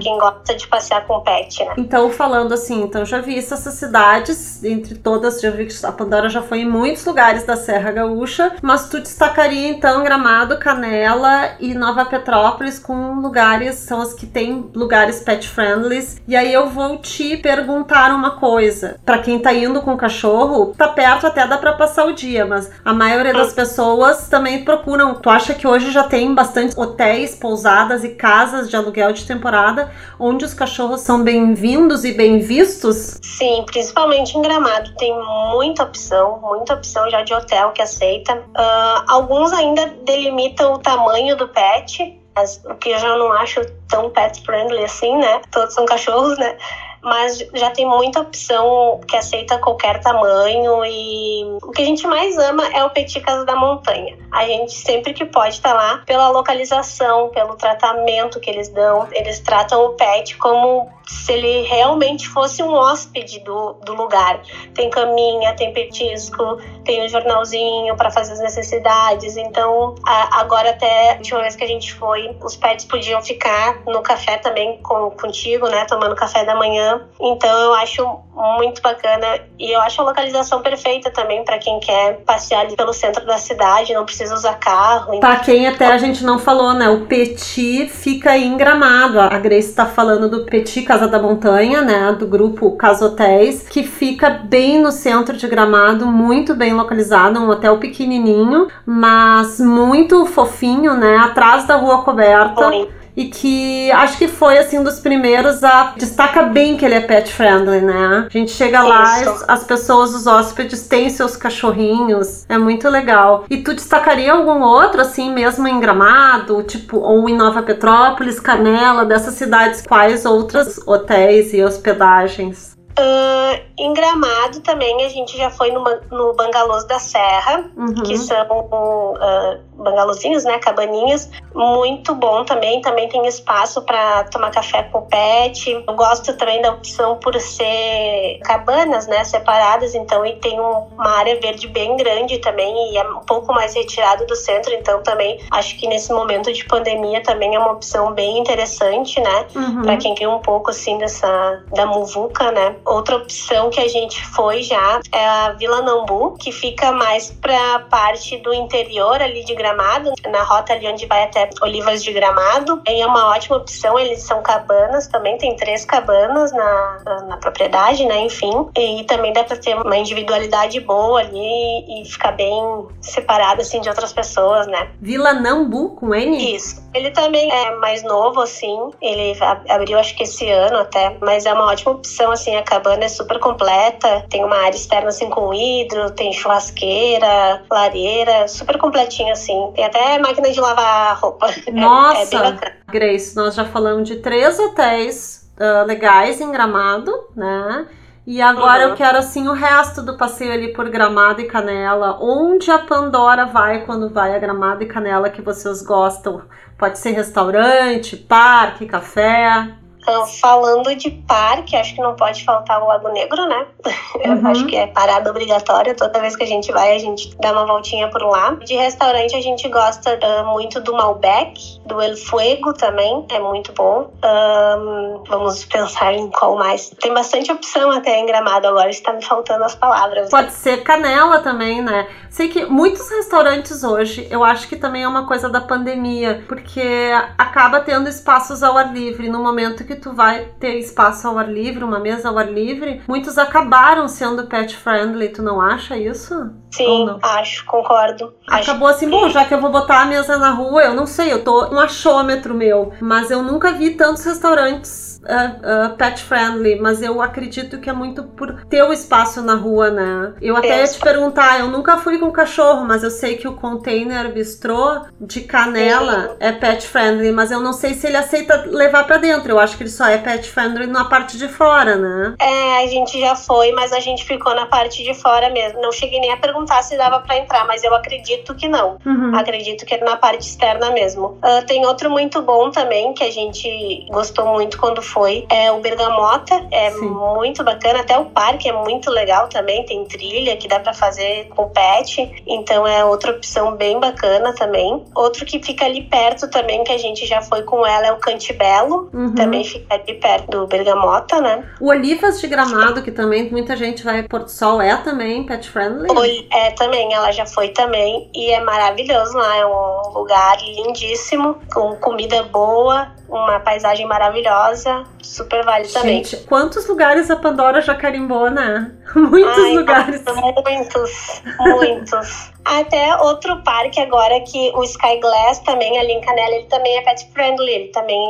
quem 0.00 0.18
gosta 0.18 0.54
de 0.54 0.66
passear 0.66 1.06
com 1.06 1.20
pet, 1.20 1.64
né? 1.64 1.74
Então, 1.78 2.10
falando 2.10 2.52
assim, 2.52 2.82
então 2.82 3.04
já 3.04 3.20
vi 3.20 3.38
essas 3.38 3.60
cidades, 3.74 4.62
entre 4.62 4.94
todas, 4.96 5.40
já 5.40 5.50
vi 5.50 5.66
que 5.66 5.86
a 5.86 5.92
Pandora 5.92 6.28
já 6.28 6.42
foi 6.42 6.60
em 6.60 6.68
muitos 6.68 7.04
lugares 7.04 7.44
da 7.44 7.56
Serra 7.56 7.90
Gaúcha, 7.90 8.56
mas 8.62 8.88
tu 8.88 9.00
destacaria 9.00 9.68
então 9.68 10.04
Gramado, 10.04 10.58
Canela 10.58 11.56
e 11.58 11.74
Nova 11.74 12.04
Petrópolis 12.04 12.78
com 12.78 13.14
lugares, 13.20 13.76
são 13.76 14.00
as 14.00 14.12
que 14.12 14.26
tem 14.26 14.70
lugares 14.74 15.20
pet 15.20 15.48
friendly. 15.48 16.06
E 16.28 16.36
aí 16.36 16.52
eu 16.52 16.68
vou 16.68 16.98
te 16.98 17.36
perguntar 17.38 18.14
uma 18.14 18.32
coisa, 18.32 19.00
para 19.04 19.18
quem 19.18 19.38
tá 19.38 19.52
indo 19.52 19.80
com 19.80 19.94
o 19.94 19.96
cachorro, 19.96 20.74
tá 20.76 20.88
perto 20.88 21.26
até 21.26 21.46
dá 21.46 21.56
para 21.56 21.72
passar 21.72 22.06
o 22.06 22.12
dia, 22.12 22.44
mas 22.44 22.70
a 22.84 22.92
maioria 22.92 23.32
das 23.32 23.52
pessoas 23.52 24.17
pessoas 24.18 24.28
também 24.28 24.64
procuram. 24.64 25.14
Tu 25.14 25.30
acha 25.30 25.54
que 25.54 25.66
hoje 25.66 25.90
já 25.90 26.04
tem 26.04 26.34
bastante 26.34 26.78
hotéis, 26.78 27.34
pousadas 27.34 28.02
e 28.04 28.10
casas 28.10 28.68
de 28.68 28.76
aluguel 28.76 29.12
de 29.12 29.24
temporada 29.26 29.90
onde 30.18 30.44
os 30.44 30.52
cachorros 30.52 31.00
são 31.00 31.22
bem-vindos 31.22 32.04
e 32.04 32.12
bem 32.12 32.40
vistos? 32.40 33.18
Sim, 33.22 33.64
principalmente 33.66 34.36
em 34.36 34.42
Gramado 34.42 34.94
tem 34.96 35.14
muita 35.52 35.84
opção, 35.84 36.40
muita 36.42 36.74
opção 36.74 37.08
já 37.10 37.22
de 37.22 37.32
hotel 37.32 37.70
que 37.70 37.82
aceita. 37.82 38.34
Uh, 38.34 39.04
alguns 39.06 39.52
ainda 39.52 39.86
delimitam 40.04 40.74
o 40.74 40.78
tamanho 40.78 41.36
do 41.36 41.48
pet, 41.48 42.20
o 42.66 42.74
que 42.76 42.90
eu 42.90 42.98
já 42.98 43.16
não 43.16 43.32
acho 43.32 43.60
tão 43.88 44.10
pet 44.10 44.42
friendly 44.44 44.84
assim, 44.84 45.16
né? 45.16 45.40
Todos 45.50 45.74
são 45.74 45.84
cachorros, 45.86 46.38
né? 46.38 46.56
Mas 47.02 47.38
já 47.54 47.70
tem 47.70 47.86
muita 47.86 48.20
opção 48.20 49.00
que 49.06 49.16
aceita 49.16 49.58
qualquer 49.58 50.00
tamanho 50.00 50.84
e 50.84 51.58
o 51.62 51.70
que 51.70 51.82
a 51.82 51.84
gente 51.84 52.06
mais 52.06 52.36
ama 52.38 52.66
é 52.68 52.84
o 52.84 52.90
Petit 52.90 53.20
Casa 53.20 53.44
da 53.44 53.56
Montanha. 53.56 54.18
A 54.30 54.44
gente 54.44 54.72
sempre 54.72 55.12
que 55.12 55.24
pode 55.24 55.54
estar 55.54 55.70
tá 55.70 55.74
lá 55.74 56.02
pela 56.04 56.28
localização, 56.28 57.28
pelo 57.28 57.56
tratamento 57.56 58.40
que 58.40 58.50
eles 58.50 58.68
dão. 58.68 59.08
Eles 59.12 59.40
tratam 59.40 59.84
o 59.84 59.90
pet 59.90 60.36
como 60.38 60.90
se 61.08 61.32
ele 61.32 61.62
realmente 61.62 62.28
fosse 62.28 62.62
um 62.62 62.72
hóspede 62.72 63.40
do, 63.40 63.74
do 63.84 63.94
lugar. 63.94 64.42
Tem 64.74 64.90
caminha, 64.90 65.54
tem 65.54 65.72
petisco, 65.72 66.58
tem 66.84 67.04
um 67.04 67.08
jornalzinho 67.08 67.96
para 67.96 68.10
fazer 68.10 68.34
as 68.34 68.40
necessidades. 68.40 69.36
Então, 69.36 69.94
a, 70.06 70.40
agora 70.40 70.70
até 70.70 71.12
a 71.12 71.16
última 71.16 71.40
vez 71.40 71.56
que 71.56 71.64
a 71.64 71.66
gente 71.66 71.94
foi, 71.94 72.36
os 72.42 72.56
pets 72.56 72.84
podiam 72.84 73.22
ficar 73.22 73.82
no 73.86 74.02
café 74.02 74.36
também 74.36 74.78
com, 74.82 75.10
contigo, 75.12 75.66
né, 75.68 75.86
tomando 75.86 76.14
café 76.14 76.44
da 76.44 76.54
manhã. 76.54 77.02
Então, 77.18 77.58
eu 77.58 77.74
acho 77.74 78.28
muito 78.56 78.80
bacana 78.80 79.40
e 79.58 79.72
eu 79.72 79.80
acho 79.80 80.00
a 80.00 80.04
localização 80.04 80.62
perfeita 80.62 81.10
também 81.10 81.44
para 81.44 81.58
quem 81.58 81.80
quer 81.80 82.18
passear 82.20 82.60
ali 82.60 82.76
pelo 82.76 82.92
centro 82.92 83.26
da 83.26 83.36
cidade, 83.36 83.92
não 83.92 84.04
precisa 84.04 84.32
usar 84.34 84.54
carro. 84.54 85.18
Para 85.18 85.40
quem 85.40 85.66
até 85.66 85.86
a 85.86 85.98
gente 85.98 86.22
não 86.22 86.38
falou, 86.38 86.72
né, 86.72 86.88
o 86.88 87.06
Petit 87.06 87.88
fica 87.88 88.36
em 88.36 88.56
Gramado. 88.56 89.18
A 89.18 89.38
Grace 89.38 89.70
está 89.70 89.86
falando 89.86 90.28
do 90.28 90.44
Petit 90.44 90.82
Casa 90.98 91.06
da 91.06 91.22
Montanha, 91.22 91.80
né, 91.80 92.12
do 92.18 92.26
grupo 92.26 92.72
Casotéis, 92.72 93.68
que 93.68 93.84
fica 93.84 94.28
bem 94.30 94.82
no 94.82 94.90
centro 94.90 95.36
de 95.36 95.46
Gramado, 95.46 96.06
muito 96.06 96.56
bem 96.56 96.72
localizado, 96.72 97.38
um 97.38 97.48
hotel 97.48 97.78
pequenininho, 97.78 98.66
mas 98.84 99.60
muito 99.60 100.26
fofinho, 100.26 100.94
né, 100.94 101.16
atrás 101.18 101.68
da 101.68 101.76
rua 101.76 102.02
coberta. 102.02 102.66
Oi 102.66 102.97
e 103.18 103.24
que 103.24 103.90
acho 103.90 104.16
que 104.16 104.28
foi 104.28 104.58
assim 104.58 104.78
um 104.78 104.84
dos 104.84 105.00
primeiros 105.00 105.64
a 105.64 105.92
destaca 105.96 106.44
bem 106.44 106.76
que 106.76 106.84
ele 106.84 106.94
é 106.94 107.00
pet 107.00 107.32
friendly, 107.32 107.80
né? 107.80 108.28
A 108.32 108.38
gente 108.38 108.52
chega 108.52 108.78
Isso. 108.78 108.88
lá, 108.88 109.02
as, 109.02 109.48
as 109.48 109.64
pessoas, 109.64 110.14
os 110.14 110.28
hóspedes 110.28 110.86
têm 110.86 111.10
seus 111.10 111.36
cachorrinhos, 111.36 112.46
é 112.48 112.56
muito 112.56 112.88
legal. 112.88 113.44
E 113.50 113.56
tu 113.56 113.74
destacaria 113.74 114.32
algum 114.32 114.62
outro 114.62 115.00
assim 115.00 115.32
mesmo 115.32 115.66
em 115.66 115.80
Gramado, 115.80 116.62
tipo 116.62 116.98
ou 116.98 117.28
em 117.28 117.36
Nova 117.36 117.60
Petrópolis, 117.60 118.38
Canela, 118.38 119.04
dessas 119.04 119.34
cidades, 119.34 119.82
quais 119.84 120.24
outros 120.24 120.78
hotéis 120.86 121.52
e 121.52 121.60
hospedagens? 121.60 122.78
Uh, 122.96 123.60
em 123.76 123.94
Gramado 123.94 124.60
também 124.60 125.04
a 125.04 125.08
gente 125.08 125.36
já 125.36 125.50
foi 125.50 125.72
no, 125.72 125.84
no 126.12 126.34
Bangalôs 126.34 126.84
da 126.84 127.00
Serra, 127.00 127.64
uhum. 127.76 127.94
que 127.94 128.16
são 128.16 128.46
uh, 128.46 129.67
bangalôzinhos, 129.78 130.44
né, 130.44 130.58
cabaninhas, 130.58 131.30
muito 131.54 132.14
bom 132.14 132.44
também. 132.44 132.80
Também 132.80 133.08
tem 133.08 133.26
espaço 133.26 133.82
para 133.82 134.24
tomar 134.24 134.50
café 134.50 134.82
com 134.84 134.98
o 134.98 135.02
pet. 135.02 135.70
Eu 135.70 135.94
gosto 135.94 136.36
também 136.36 136.60
da 136.60 136.72
opção 136.72 137.16
por 137.16 137.38
ser 137.40 138.40
cabanas, 138.44 139.06
né, 139.06 139.24
separadas, 139.24 139.94
então 139.94 140.24
e 140.24 140.36
tem 140.36 140.58
uma 140.58 141.10
área 141.10 141.38
verde 141.40 141.68
bem 141.68 141.96
grande 141.96 142.38
também 142.38 142.92
e 142.92 142.98
é 142.98 143.08
um 143.08 143.20
pouco 143.20 143.52
mais 143.52 143.74
retirado 143.74 144.26
do 144.26 144.36
centro, 144.36 144.72
então 144.74 145.02
também 145.02 145.40
acho 145.50 145.78
que 145.78 145.86
nesse 145.86 146.12
momento 146.12 146.52
de 146.52 146.64
pandemia 146.64 147.22
também 147.22 147.54
é 147.54 147.58
uma 147.58 147.72
opção 147.72 148.12
bem 148.12 148.38
interessante, 148.38 149.20
né, 149.20 149.46
uhum. 149.54 149.82
para 149.82 149.96
quem 149.96 150.14
quer 150.14 150.28
um 150.28 150.38
pouco 150.38 150.70
assim 150.70 150.98
dessa 150.98 151.62
da 151.72 151.86
muvuca, 151.86 152.50
né. 152.50 152.76
Outra 152.84 153.16
opção 153.16 153.70
que 153.70 153.80
a 153.80 153.88
gente 153.88 154.24
foi 154.26 154.62
já 154.62 155.00
é 155.12 155.26
a 155.26 155.52
Vila 155.52 155.82
Nambu, 155.82 156.36
que 156.38 156.52
fica 156.52 156.92
mais 156.92 157.30
para 157.30 157.80
parte 157.90 158.36
do 158.38 158.52
interior 158.52 159.20
ali 159.20 159.44
de 159.44 159.54
Gramado, 159.68 160.12
na 160.30 160.42
rota 160.42 160.72
ali 160.72 160.86
onde 160.86 161.06
vai 161.06 161.24
até 161.24 161.48
Olivas 161.62 162.02
de 162.02 162.12
Gramado. 162.12 162.80
E 162.88 163.00
é 163.00 163.06
uma 163.06 163.28
ótima 163.30 163.56
opção, 163.56 163.98
eles 163.98 164.22
são 164.22 164.42
cabanas 164.42 165.06
também, 165.08 165.36
tem 165.36 165.56
três 165.56 165.84
cabanas 165.84 166.52
na, 166.52 166.98
na, 167.04 167.22
na 167.22 167.36
propriedade, 167.36 168.04
né? 168.06 168.20
Enfim. 168.20 168.68
E 168.76 169.04
também 169.04 169.32
dá 169.32 169.44
para 169.44 169.56
ter 169.56 169.74
uma 169.74 169.96
individualidade 169.96 170.80
boa 170.80 171.20
ali 171.20 172.02
e 172.02 172.04
ficar 172.06 172.32
bem 172.32 172.52
separado 173.00 173.60
assim 173.60 173.80
de 173.80 173.88
outras 173.88 174.12
pessoas, 174.12 174.66
né? 174.66 174.90
Vila 175.00 175.34
Nambu 175.34 175.90
com 175.96 176.14
N? 176.14 176.54
Isso. 176.54 176.88
Ele 176.94 177.10
também 177.10 177.50
é 177.52 177.74
mais 177.76 178.02
novo, 178.02 178.40
assim. 178.40 178.90
Ele 179.00 179.36
abriu 179.68 179.98
acho 179.98 180.16
que 180.16 180.22
esse 180.22 180.48
ano 180.50 180.78
até, 180.78 181.16
mas 181.20 181.44
é 181.44 181.52
uma 181.52 181.66
ótima 181.66 181.92
opção, 181.92 182.32
assim, 182.32 182.56
a 182.56 182.62
cabana 182.62 183.04
é 183.04 183.08
super 183.08 183.38
completa, 183.38 184.24
tem 184.30 184.44
uma 184.44 184.56
área 184.56 184.76
externa 184.76 185.08
assim 185.08 185.28
com 185.28 185.52
hidro, 185.52 186.10
tem 186.12 186.32
churrasqueira, 186.32 187.62
lareira, 187.70 188.48
super 188.48 188.78
completinho 188.78 189.32
assim. 189.32 189.57
Tem 189.74 189.84
até 189.84 190.18
máquina 190.18 190.50
de 190.50 190.60
lavar 190.60 191.18
roupa. 191.18 191.48
Nossa, 191.72 192.36
é, 192.36 192.48
é 192.48 192.72
Grace, 192.90 193.36
nós 193.36 193.54
já 193.54 193.64
falamos 193.64 194.08
de 194.08 194.16
três 194.16 194.58
hotéis 194.58 195.50
uh, 195.58 195.86
legais 195.86 196.40
em 196.40 196.50
Gramado, 196.50 197.12
né? 197.36 197.86
E 198.26 198.42
agora 198.42 198.84
uhum. 198.84 198.90
eu 198.90 198.96
quero 198.96 199.16
assim 199.16 199.48
o 199.48 199.54
resto 199.54 200.02
do 200.02 200.18
passeio 200.18 200.52
ali 200.52 200.74
por 200.74 200.88
Gramado 200.90 201.40
e 201.40 201.46
Canela. 201.46 202.18
Onde 202.20 202.70
a 202.70 202.78
Pandora 202.78 203.46
vai 203.46 203.86
quando 203.86 204.10
vai 204.10 204.36
a 204.36 204.38
Gramado 204.38 204.82
e 204.82 204.86
Canela 204.86 205.30
que 205.30 205.40
vocês 205.40 205.80
gostam? 205.80 206.42
Pode 206.76 206.98
ser 206.98 207.12
restaurante, 207.12 208.18
parque, 208.18 208.84
café. 208.84 209.74
Então, 210.00 210.26
falando 210.26 210.94
de 210.94 211.10
parque, 211.10 211.76
acho 211.76 211.94
que 211.94 212.00
não 212.00 212.14
pode 212.14 212.44
faltar 212.44 212.82
o 212.82 212.86
Lago 212.86 213.08
Negro, 213.10 213.46
né? 213.46 213.66
Uhum. 214.18 214.48
acho 214.48 214.66
que 214.66 214.76
é 214.76 214.86
parada 214.86 215.30
obrigatória. 215.30 215.94
Toda 215.94 216.20
vez 216.20 216.34
que 216.34 216.42
a 216.42 216.46
gente 216.46 216.72
vai, 216.72 216.96
a 216.96 216.98
gente 216.98 217.34
dá 217.38 217.52
uma 217.52 217.64
voltinha 217.66 218.08
por 218.08 218.22
lá. 218.22 218.50
De 218.64 218.74
restaurante, 218.74 219.36
a 219.36 219.40
gente 219.40 219.68
gosta 219.68 220.18
uh, 220.18 220.46
muito 220.46 220.80
do 220.80 220.92
Malbec, 220.92 221.80
do 221.86 222.00
El 222.02 222.16
Fuego 222.16 222.72
também, 222.72 223.24
é 223.30 223.38
muito 223.38 223.72
bom. 223.72 224.10
Um, 224.24 225.22
vamos 225.28 225.64
pensar 225.64 226.14
em 226.14 226.28
qual 226.30 226.56
mais. 226.56 226.90
Tem 227.00 227.14
bastante 227.14 227.52
opção 227.52 227.90
até 227.90 228.18
em 228.18 228.26
Gramado 228.26 228.66
agora, 228.66 228.90
está 228.90 229.12
me 229.12 229.24
faltando 229.24 229.64
as 229.64 229.74
palavras. 229.74 230.30
Pode 230.30 230.52
ser 230.52 230.82
canela 230.82 231.38
também, 231.40 231.80
né? 231.80 232.08
Sei 232.30 232.48
que 232.48 232.66
muitos 232.66 233.08
restaurantes 233.10 233.82
hoje, 233.84 234.26
eu 234.30 234.44
acho 234.44 234.68
que 234.68 234.76
também 234.76 235.04
é 235.04 235.08
uma 235.08 235.26
coisa 235.26 235.48
da 235.48 235.60
pandemia, 235.60 236.44
porque 236.46 237.10
acaba 237.36 237.80
tendo 237.80 238.08
espaços 238.08 238.62
ao 238.62 238.76
ar 238.76 238.92
livre 238.92 239.28
no 239.28 239.42
momento 239.42 239.84
que 239.84 239.96
tu 239.98 240.12
vai 240.12 240.46
ter 240.58 240.78
espaço 240.78 241.28
ao 241.28 241.38
ar 241.38 241.50
livre, 241.50 241.84
uma 241.84 241.98
mesa 241.98 242.28
ao 242.28 242.38
ar 242.38 242.50
livre, 242.50 243.02
muitos 243.06 243.38
acabaram 243.38 244.08
sendo 244.08 244.46
pet 244.46 244.76
friendly, 244.76 245.28
tu 245.28 245.42
não 245.42 245.60
acha 245.60 245.96
isso? 245.96 246.50
Sim, 246.70 247.18
acho, 247.22 247.64
concordo. 247.64 248.34
Acabou 248.46 248.88
acho 248.88 248.96
assim, 248.96 249.10
bom, 249.10 249.28
já 249.28 249.44
que 249.44 249.54
eu 249.54 249.60
vou 249.60 249.70
botar 249.70 250.02
a 250.02 250.06
mesa 250.06 250.36
na 250.38 250.50
rua, 250.50 250.82
eu 250.82 250.94
não 250.94 251.06
sei, 251.06 251.32
eu 251.32 251.44
tô 251.44 251.68
um 251.72 251.78
achômetro 251.78 252.54
meu, 252.54 252.92
mas 253.00 253.30
eu 253.30 253.42
nunca 253.42 253.72
vi 253.72 253.90
tantos 253.90 254.24
restaurantes 254.24 255.17
Uh, 255.22 255.92
uh, 255.92 255.96
pet 255.96 256.22
friendly, 256.22 256.78
mas 256.78 257.02
eu 257.02 257.20
acredito 257.20 257.78
que 257.78 257.90
é 257.90 257.92
muito 257.92 258.22
por 258.22 258.64
ter 258.66 258.82
o 258.82 258.92
espaço 258.92 259.42
na 259.42 259.54
rua, 259.54 259.90
né? 259.90 260.34
Eu 260.40 260.56
até 260.56 260.80
ia 260.80 260.86
te 260.86 260.98
perguntar, 260.98 261.60
eu 261.60 261.68
nunca 261.68 261.98
fui 261.98 262.18
com 262.18 262.30
cachorro, 262.30 262.84
mas 262.84 263.02
eu 263.02 263.10
sei 263.10 263.36
que 263.36 263.48
o 263.48 263.54
container 263.54 264.32
bistrô 264.32 265.02
de 265.20 265.40
canela 265.40 266.28
Sim. 266.28 266.36
é 266.40 266.52
pet 266.52 266.86
friendly, 266.86 267.32
mas 267.32 267.50
eu 267.50 267.60
não 267.60 267.72
sei 267.72 267.94
se 267.94 268.06
ele 268.06 268.16
aceita 268.16 268.64
levar 268.66 269.04
para 269.04 269.16
dentro. 269.18 269.50
Eu 269.50 269.58
acho 269.58 269.76
que 269.76 269.82
ele 269.82 269.90
só 269.90 270.06
é 270.06 270.18
pet 270.18 270.48
friendly 270.50 270.86
na 270.86 271.04
parte 271.04 271.36
de 271.36 271.48
fora, 271.48 271.96
né? 271.96 272.34
É, 272.40 272.84
a 272.84 272.86
gente 272.86 273.18
já 273.20 273.34
foi, 273.34 273.72
mas 273.72 273.92
a 273.92 274.00
gente 274.00 274.24
ficou 274.24 274.54
na 274.54 274.66
parte 274.66 275.02
de 275.02 275.14
fora 275.14 275.50
mesmo. 275.50 275.80
Não 275.80 275.92
cheguei 275.92 276.20
nem 276.20 276.32
a 276.32 276.36
perguntar 276.36 276.82
se 276.82 276.96
dava 276.96 277.20
para 277.20 277.38
entrar, 277.38 277.66
mas 277.66 277.82
eu 277.82 277.94
acredito 277.94 278.54
que 278.54 278.68
não. 278.68 278.98
Uhum. 279.04 279.34
Acredito 279.34 279.84
que 279.84 279.94
é 279.94 280.04
na 280.04 280.16
parte 280.16 280.46
externa 280.46 280.90
mesmo. 280.90 281.38
Uh, 281.42 281.66
tem 281.66 281.84
outro 281.86 282.10
muito 282.10 282.40
bom 282.42 282.70
também 282.70 283.12
que 283.14 283.24
a 283.24 283.30
gente 283.30 284.06
gostou 284.10 284.46
muito 284.46 284.78
quando 284.78 285.02
foi, 285.12 285.46
é 285.50 285.70
o 285.72 285.80
Bergamota. 285.80 286.66
É 286.70 286.90
Sim. 286.90 287.08
muito 287.08 287.64
bacana, 287.64 288.00
até 288.00 288.18
o 288.18 288.26
parque 288.26 288.68
é 288.68 288.72
muito 288.72 289.10
legal 289.10 289.48
também. 289.48 289.84
Tem 289.84 290.04
trilha 290.04 290.56
que 290.56 290.68
dá 290.68 290.80
para 290.80 290.92
fazer 290.92 291.48
com 291.48 291.68
pet, 291.68 292.42
então 292.46 292.86
é 292.86 293.04
outra 293.04 293.32
opção 293.32 293.76
bem 293.76 293.98
bacana 293.98 294.54
também. 294.54 295.04
Outro 295.14 295.44
que 295.44 295.62
fica 295.62 295.84
ali 295.84 296.02
perto 296.02 296.48
também, 296.50 296.84
que 296.84 296.92
a 296.92 296.98
gente 296.98 297.26
já 297.26 297.42
foi 297.42 297.62
com 297.62 297.86
ela, 297.86 298.06
é 298.06 298.12
o 298.12 298.18
Cantibelo. 298.18 299.10
Uhum. 299.12 299.34
Também 299.34 299.64
fica 299.64 299.94
ali 299.94 300.14
perto 300.14 300.50
do 300.50 300.66
Bergamota, 300.66 301.40
né? 301.40 301.64
O 301.80 301.88
Olivas 301.88 302.40
de 302.40 302.46
Gramado, 302.46 303.02
que 303.02 303.10
também 303.10 303.50
muita 303.50 303.76
gente 303.76 304.04
vai 304.04 304.22
Porto 304.22 304.48
Sol, 304.48 304.80
é 304.80 304.96
também 304.98 305.44
pet 305.44 305.68
friendly? 305.68 306.08
É 306.52 306.70
também, 306.72 307.12
ela 307.12 307.30
já 307.32 307.46
foi 307.46 307.68
também 307.68 308.30
e 308.34 308.50
é 308.50 308.60
maravilhoso 308.60 309.36
lá, 309.36 309.56
é 309.56 309.66
um 309.66 310.12
lugar 310.12 310.58
lindíssimo, 310.62 311.56
com 311.72 311.96
comida 311.96 312.42
boa, 312.44 313.08
uma 313.28 313.60
paisagem 313.60 314.06
maravilhosa, 314.06 315.04
super 315.22 315.64
vale 315.64 315.86
também. 315.88 316.24
Gente, 316.24 316.44
quantos 316.46 316.86
lugares 316.86 317.30
a 317.30 317.36
Pandora 317.36 317.80
já 317.82 317.94
carimbou, 317.94 318.50
né? 318.50 318.90
Muitos 319.14 319.58
Ai, 319.58 319.76
lugares. 319.76 320.22
Muitos, 320.24 321.42
muitos. 321.58 322.52
Até 322.68 323.16
outro 323.16 323.62
parque 323.62 323.98
agora 323.98 324.40
que 324.40 324.70
o 324.74 324.84
Sky 324.84 325.18
Glass 325.20 325.60
também, 325.60 325.98
ali 325.98 326.12
em 326.12 326.20
Canela, 326.20 326.54
ele 326.54 326.66
também 326.66 326.98
é 326.98 327.00
pet 327.00 327.26
friendly, 327.32 327.70
ele 327.70 327.88
também 327.88 328.20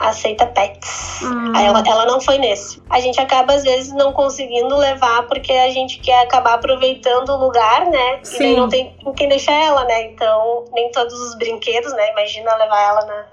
aceita 0.00 0.46
pets. 0.46 1.20
Hum. 1.22 1.52
Ela, 1.56 1.80
ela 1.86 2.04
não 2.04 2.20
foi 2.20 2.38
nesse. 2.38 2.82
A 2.90 2.98
gente 2.98 3.20
acaba, 3.20 3.54
às 3.54 3.62
vezes, 3.62 3.92
não 3.92 4.12
conseguindo 4.12 4.76
levar 4.76 5.28
porque 5.28 5.52
a 5.52 5.70
gente 5.70 6.00
quer 6.00 6.22
acabar 6.22 6.54
aproveitando 6.54 7.28
o 7.28 7.36
lugar, 7.36 7.86
né? 7.86 8.18
Sim. 8.24 8.34
E 8.34 8.38
daí 8.38 8.56
não 8.56 8.68
tem 8.68 8.96
quem 9.16 9.28
deixar 9.28 9.52
ela, 9.52 9.84
né? 9.84 10.10
Então, 10.10 10.64
nem 10.72 10.90
todos 10.90 11.14
os 11.14 11.36
brinquedos, 11.36 11.92
né? 11.92 12.10
Imagina 12.10 12.56
levar 12.56 12.80
ela 12.80 13.04
na. 13.06 13.24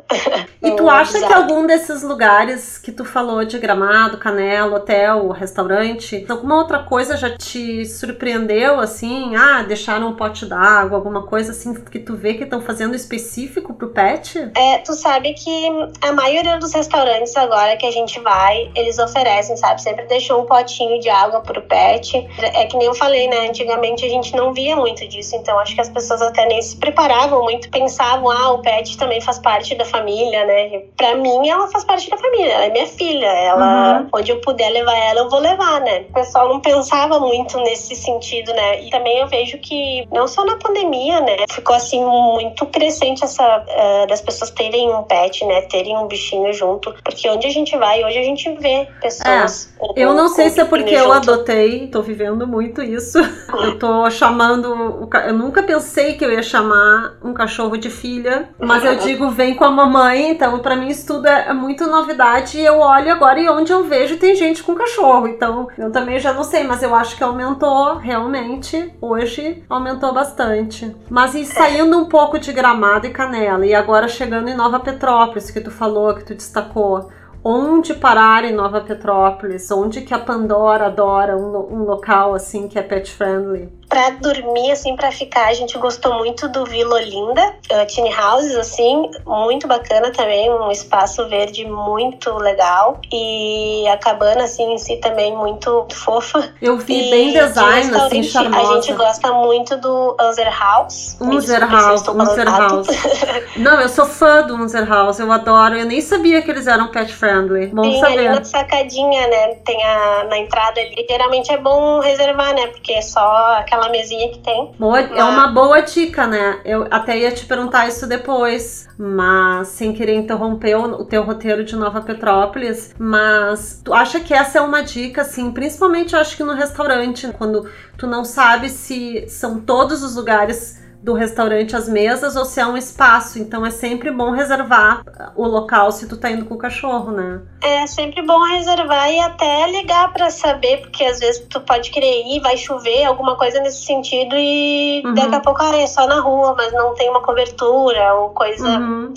E 0.62 0.72
tu 0.78 0.88
acha 0.90 1.20
que 1.20 1.34
algum 1.34 1.66
desses 1.66 2.04
lugares 2.04 2.78
que 2.78 2.92
tu 2.92 3.04
falou 3.04 3.44
de 3.44 3.58
gramado, 3.58 4.18
canela, 4.18 4.78
hotel, 4.78 5.30
restaurante, 5.30 6.26
alguma 6.30 6.58
outra 6.58 6.80
coisa 6.84 7.18
já 7.18 7.36
te 7.36 7.86
surpreendeu, 7.86 8.80
assim? 8.80 9.36
Ah, 9.36 9.64
deixaram 9.64 10.10
um 10.10 10.16
pote 10.16 10.46
d'água, 10.52 10.98
alguma 10.98 11.24
coisa 11.24 11.52
assim 11.52 11.74
que 11.74 12.00
tu 12.00 12.16
vê 12.16 12.34
que 12.34 12.44
estão 12.44 12.62
fazendo 12.62 12.94
específico 12.94 13.74
pro 13.74 13.90
pet? 13.90 14.52
É, 14.56 14.80
tu 14.80 14.94
sabe 14.94 15.34
que 15.34 15.68
a 16.02 16.12
maioria 16.12 16.58
dos 16.58 16.74
restaurantes 16.74 17.36
agora 17.38 17.78
que 17.78 17.86
a 17.86 17.92
gente 17.92 18.20
vai, 18.20 18.70
eles 18.76 19.00
oferecem, 19.00 19.56
sabe? 19.56 19.82
Sempre 19.82 20.06
deixou 20.08 20.42
um 20.42 20.46
potinho 20.46 21.00
de 21.00 21.10
água 21.10 21.40
pro 21.40 21.62
pet. 21.62 22.28
É 22.38 22.66
que 22.66 22.76
nem 22.78 22.88
eu 22.88 22.94
falei, 22.94 23.28
né? 23.28 23.48
Antigamente 23.48 24.06
a 24.06 24.10
gente 24.10 24.36
não 24.36 24.54
via 24.54 24.76
muito 24.76 25.08
disso, 25.08 25.36
então 25.38 25.58
acho 25.60 25.74
que 25.74 25.82
as 25.82 25.90
pessoas 25.90 26.22
até 26.22 26.46
nem 26.46 26.62
se 26.62 26.76
preparavam 26.78 27.44
muito, 27.44 27.70
pensavam, 27.70 28.30
ah, 28.30 28.52
o 28.52 28.62
pet 28.62 28.98
também 28.98 29.22
faz 29.22 29.40
parte 29.40 29.74
da 29.76 29.86
família, 29.86 30.46
né? 30.46 30.84
Pra 30.98 31.16
mim, 31.16 31.48
ela 31.48 31.68
faz 31.70 31.86
parte 31.86 32.10
da 32.10 32.18
família, 32.18 32.52
ela 32.52 32.66
é 32.66 32.70
minha 32.70 32.88
filha, 32.88 33.26
ela, 33.26 34.02
uhum. 34.02 34.10
onde 34.14 34.32
eu 34.32 34.42
puder 34.42 34.70
levar 34.70 34.98
ela, 34.98 35.22
eu 35.22 35.30
vou 35.30 35.40
levar, 35.40 35.80
né? 35.82 36.06
O 36.10 36.14
pessoal 36.14 36.50
não 36.50 36.60
pensava 36.60 37.20
muito 37.20 37.58
nesse 37.60 37.96
sentido, 37.96 38.54
né? 38.54 38.84
E 38.84 38.90
também 38.90 39.20
eu 39.20 39.28
vejo 39.28 39.58
que, 39.60 40.08
não 40.12 40.28
só 40.32 40.46
na 40.46 40.56
pandemia, 40.56 41.22
né? 41.22 41.38
Ficou 41.52 41.76
assim 41.76 42.04
muito 42.04 42.66
crescente 42.68 43.24
essa 43.24 43.44
uh, 43.44 44.08
das 44.08 44.22
pessoas 44.22 44.50
terem 44.50 44.94
um 44.94 45.04
pet, 45.04 45.46
né? 45.46 45.62
Terem 45.64 45.98
um 45.98 46.08
bichinho 46.08 46.52
junto. 46.54 46.94
Porque 47.04 47.30
onde 47.30 47.48
a 47.48 47.50
gente 47.50 47.78
vai, 47.78 48.04
hoje 48.04 48.18
a 48.18 48.24
gente 48.24 48.50
vê 48.58 48.88
pessoas. 49.02 49.74
É. 49.96 50.04
eu 50.04 50.14
não 50.14 50.30
sei 50.30 50.50
se 50.50 50.62
é 50.62 50.66
porque 50.66 50.94
eu 50.94 51.14
junto. 51.14 51.32
adotei, 51.32 51.88
tô 51.88 52.02
vivendo 52.02 52.48
muito 52.48 52.82
isso. 52.82 53.20
eu 53.64 53.78
tô 53.78 54.10
chamando. 54.10 55.10
Eu 55.26 55.34
nunca 55.34 55.64
pensei 55.64 56.14
que 56.14 56.26
eu 56.26 56.32
ia 56.32 56.44
chamar 56.44 57.18
um 57.24 57.34
cachorro 57.34 57.78
de 57.78 57.90
filha, 57.90 58.50
mas 58.60 58.84
eu 58.84 58.96
digo, 58.96 59.30
vem 59.30 59.54
com 59.54 59.66
a 59.66 59.72
mamãe, 59.72 60.32
então 60.32 60.60
para 60.60 60.76
mim 60.76 60.88
isso 60.88 61.06
tudo 61.08 61.28
é 61.28 61.54
muito 61.54 61.86
novidade 61.88 62.58
e 62.58 62.66
eu 62.66 62.80
olho 62.80 63.12
agora 63.12 63.40
e 63.40 63.50
onde 63.50 63.72
eu 63.72 63.84
vejo 63.84 64.18
tem 64.18 64.36
gente 64.36 64.64
com 64.64 64.76
cachorro. 64.76 65.28
Então 65.28 65.68
eu 65.78 65.92
também 65.92 66.20
já 66.20 66.34
não 66.34 66.44
sei, 66.44 66.64
mas 66.64 66.82
eu 66.82 66.96
acho 66.96 67.16
que 67.18 67.24
aumentou 67.24 67.96
realmente. 67.96 68.94
Hoje 69.02 69.64
aumentou 69.70 70.14
bastante 70.14 70.21
bastante. 70.22 70.96
Mas 71.10 71.34
e 71.34 71.44
saindo 71.46 71.98
um 71.98 72.06
pouco 72.06 72.38
de 72.38 72.54
Gramado 72.54 73.08
e 73.08 73.10
Canela, 73.10 73.66
e 73.66 73.74
agora 73.74 74.08
chegando 74.08 74.50
em 74.50 74.56
Nova 74.56 74.80
Petrópolis, 74.80 75.50
que 75.50 75.60
tu 75.60 75.72
falou, 75.72 76.14
que 76.14 76.24
tu 76.24 76.36
destacou, 76.36 77.10
onde 77.44 77.96
parar 77.96 78.46
em 78.46 78.54
Nova 78.54 78.82
Petrópolis? 78.82 79.70
Onde 79.72 80.02
que 80.02 80.14
a 80.14 80.20
Pandora 80.20 80.86
adora 80.86 81.36
um, 81.36 81.74
um 81.74 81.84
local 81.84 82.36
assim 82.36 82.68
que 82.68 82.78
é 82.78 82.84
pet 82.84 83.12
friendly? 83.12 83.70
Pra 83.92 84.12
dormir, 84.12 84.72
assim, 84.72 84.96
pra 84.96 85.12
ficar, 85.12 85.48
a 85.48 85.54
gente 85.54 85.78
gostou 85.78 86.14
muito 86.14 86.48
do 86.48 86.64
Vila 86.64 86.96
Olinda, 86.96 87.42
uh, 87.74 87.86
Tiny 87.88 88.10
Houses, 88.16 88.56
assim, 88.56 89.12
muito 89.28 89.68
bacana 89.68 90.12
também, 90.12 90.50
um 90.50 90.72
espaço 90.72 91.28
verde 91.28 91.66
muito 91.66 92.34
legal. 92.38 93.02
E 93.12 93.86
a 93.90 93.98
cabana, 93.98 94.46
assim, 94.46 94.72
em 94.72 94.78
si 94.78 94.96
também 94.96 95.36
muito 95.36 95.88
fofa. 95.92 96.54
Eu 96.62 96.78
vi 96.78 97.08
e 97.08 97.12
bem 97.12 97.34
design, 97.34 97.94
assim, 97.94 98.24
charmosa. 98.24 98.72
A 98.72 98.76
gente 98.76 98.94
gosta 98.94 99.34
muito 99.34 99.76
do 99.76 100.16
Unzer 100.22 100.58
House. 100.58 101.18
Unzer 101.20 101.70
House, 101.70 102.08
Unzer 102.08 102.50
House. 102.50 102.88
Não, 103.58 103.82
eu 103.82 103.90
sou 103.90 104.06
fã 104.06 104.42
do 104.44 104.56
Unzer 104.56 104.88
House, 104.88 105.20
eu 105.20 105.30
adoro. 105.30 105.78
Eu 105.78 105.86
nem 105.86 106.00
sabia 106.00 106.42
que 106.42 106.50
eles 106.50 106.66
eram 106.66 106.88
pet 106.88 107.12
friendly. 107.12 107.68
Bom 107.68 107.84
Sim, 107.84 108.00
saber. 108.00 108.20
ali 108.20 108.30
na 108.30 108.44
sacadinha, 108.46 109.28
né, 109.28 109.56
tem 109.66 109.84
a, 109.84 110.24
na 110.30 110.38
entrada 110.38 110.80
ali. 110.80 111.06
Geralmente 111.10 111.52
é 111.52 111.58
bom 111.58 112.00
reservar, 112.00 112.54
né, 112.56 112.68
porque 112.68 112.94
é 112.94 113.02
só 113.02 113.58
aquela 113.58 113.81
mesinha 113.90 114.32
que 114.32 114.40
tem. 114.40 114.72
Boa, 114.78 115.00
É 115.00 115.24
uma 115.24 115.48
boa 115.48 115.82
dica, 115.82 116.28
né? 116.28 116.60
Eu 116.66 116.88
até 116.92 117.18
ia 117.18 117.32
te 117.32 117.46
perguntar 117.46 117.88
isso 117.88 118.08
depois, 118.08 118.88
mas 118.98 119.70
sem 119.70 119.94
querer 119.94 120.16
interromper 120.16 120.76
o, 120.76 121.02
o 121.02 121.06
teu 121.06 121.24
roteiro 121.24 121.64
de 121.64 121.76
Nova 121.76 122.02
Petrópolis. 122.02 122.94
Mas 122.98 123.82
tu 123.84 123.94
acha 123.94 124.20
que 124.20 124.34
essa 124.34 124.60
é 124.60 124.62
uma 124.62 124.82
dica, 124.82 125.22
assim, 125.22 125.52
principalmente 125.52 126.14
eu 126.14 126.20
acho 126.20 126.36
que 126.36 126.44
no 126.44 126.54
restaurante, 126.54 127.28
quando 127.38 127.70
tu 127.98 128.08
não 128.08 128.24
sabe 128.24 128.70
se 128.70 129.26
são 129.28 129.60
todos 129.60 130.04
os 130.04 130.16
lugares 130.16 130.82
do 131.02 131.14
restaurante 131.14 131.76
as 131.76 131.90
mesas 131.90 132.36
ou 132.36 132.46
se 132.46 132.60
é 132.60 132.66
um 132.66 132.78
espaço. 132.78 133.40
Então 133.40 133.66
é 133.66 133.72
sempre 133.72 134.12
bom 134.12 134.32
reservar 134.32 135.04
o 135.36 135.48
local 135.48 135.92
se 135.92 136.08
tu 136.08 136.18
tá 136.18 136.30
indo 136.30 136.46
com 136.46 136.56
o 136.56 136.58
cachorro, 136.58 137.12
né? 137.12 137.42
É 137.62 137.88
sempre 137.88 138.22
bom 138.22 138.40
reservar 138.44 139.12
e 139.12 139.20
até 139.20 139.68
ligar 139.68 140.14
para 140.14 140.30
saber, 140.30 140.82
porque 140.82 141.04
às 141.04 141.20
vezes 141.20 141.46
tu 141.50 141.60
pode 141.62 141.90
querer 141.92 142.28
ir, 142.28 142.40
vai 142.42 142.58
chover, 142.58 143.06
alguma 143.06 143.36
coisa 143.36 143.60
nesse 143.62 143.86
sentido 143.86 144.36
e 144.38 145.02
uhum. 145.06 145.14
daqui 145.14 145.36
a 145.36 145.40
pouco 145.40 145.62
ah, 145.62 145.76
é 145.76 145.88
só 145.88 146.08
na 146.08 146.20
rua, 146.20 146.54
mas 146.56 146.72
não 146.74 146.94
tem 146.94 147.10
uma 147.10 147.22
cobertura 147.22 148.14
ou 148.16 148.30
coisa. 148.30 148.68
Uhum. 148.68 149.14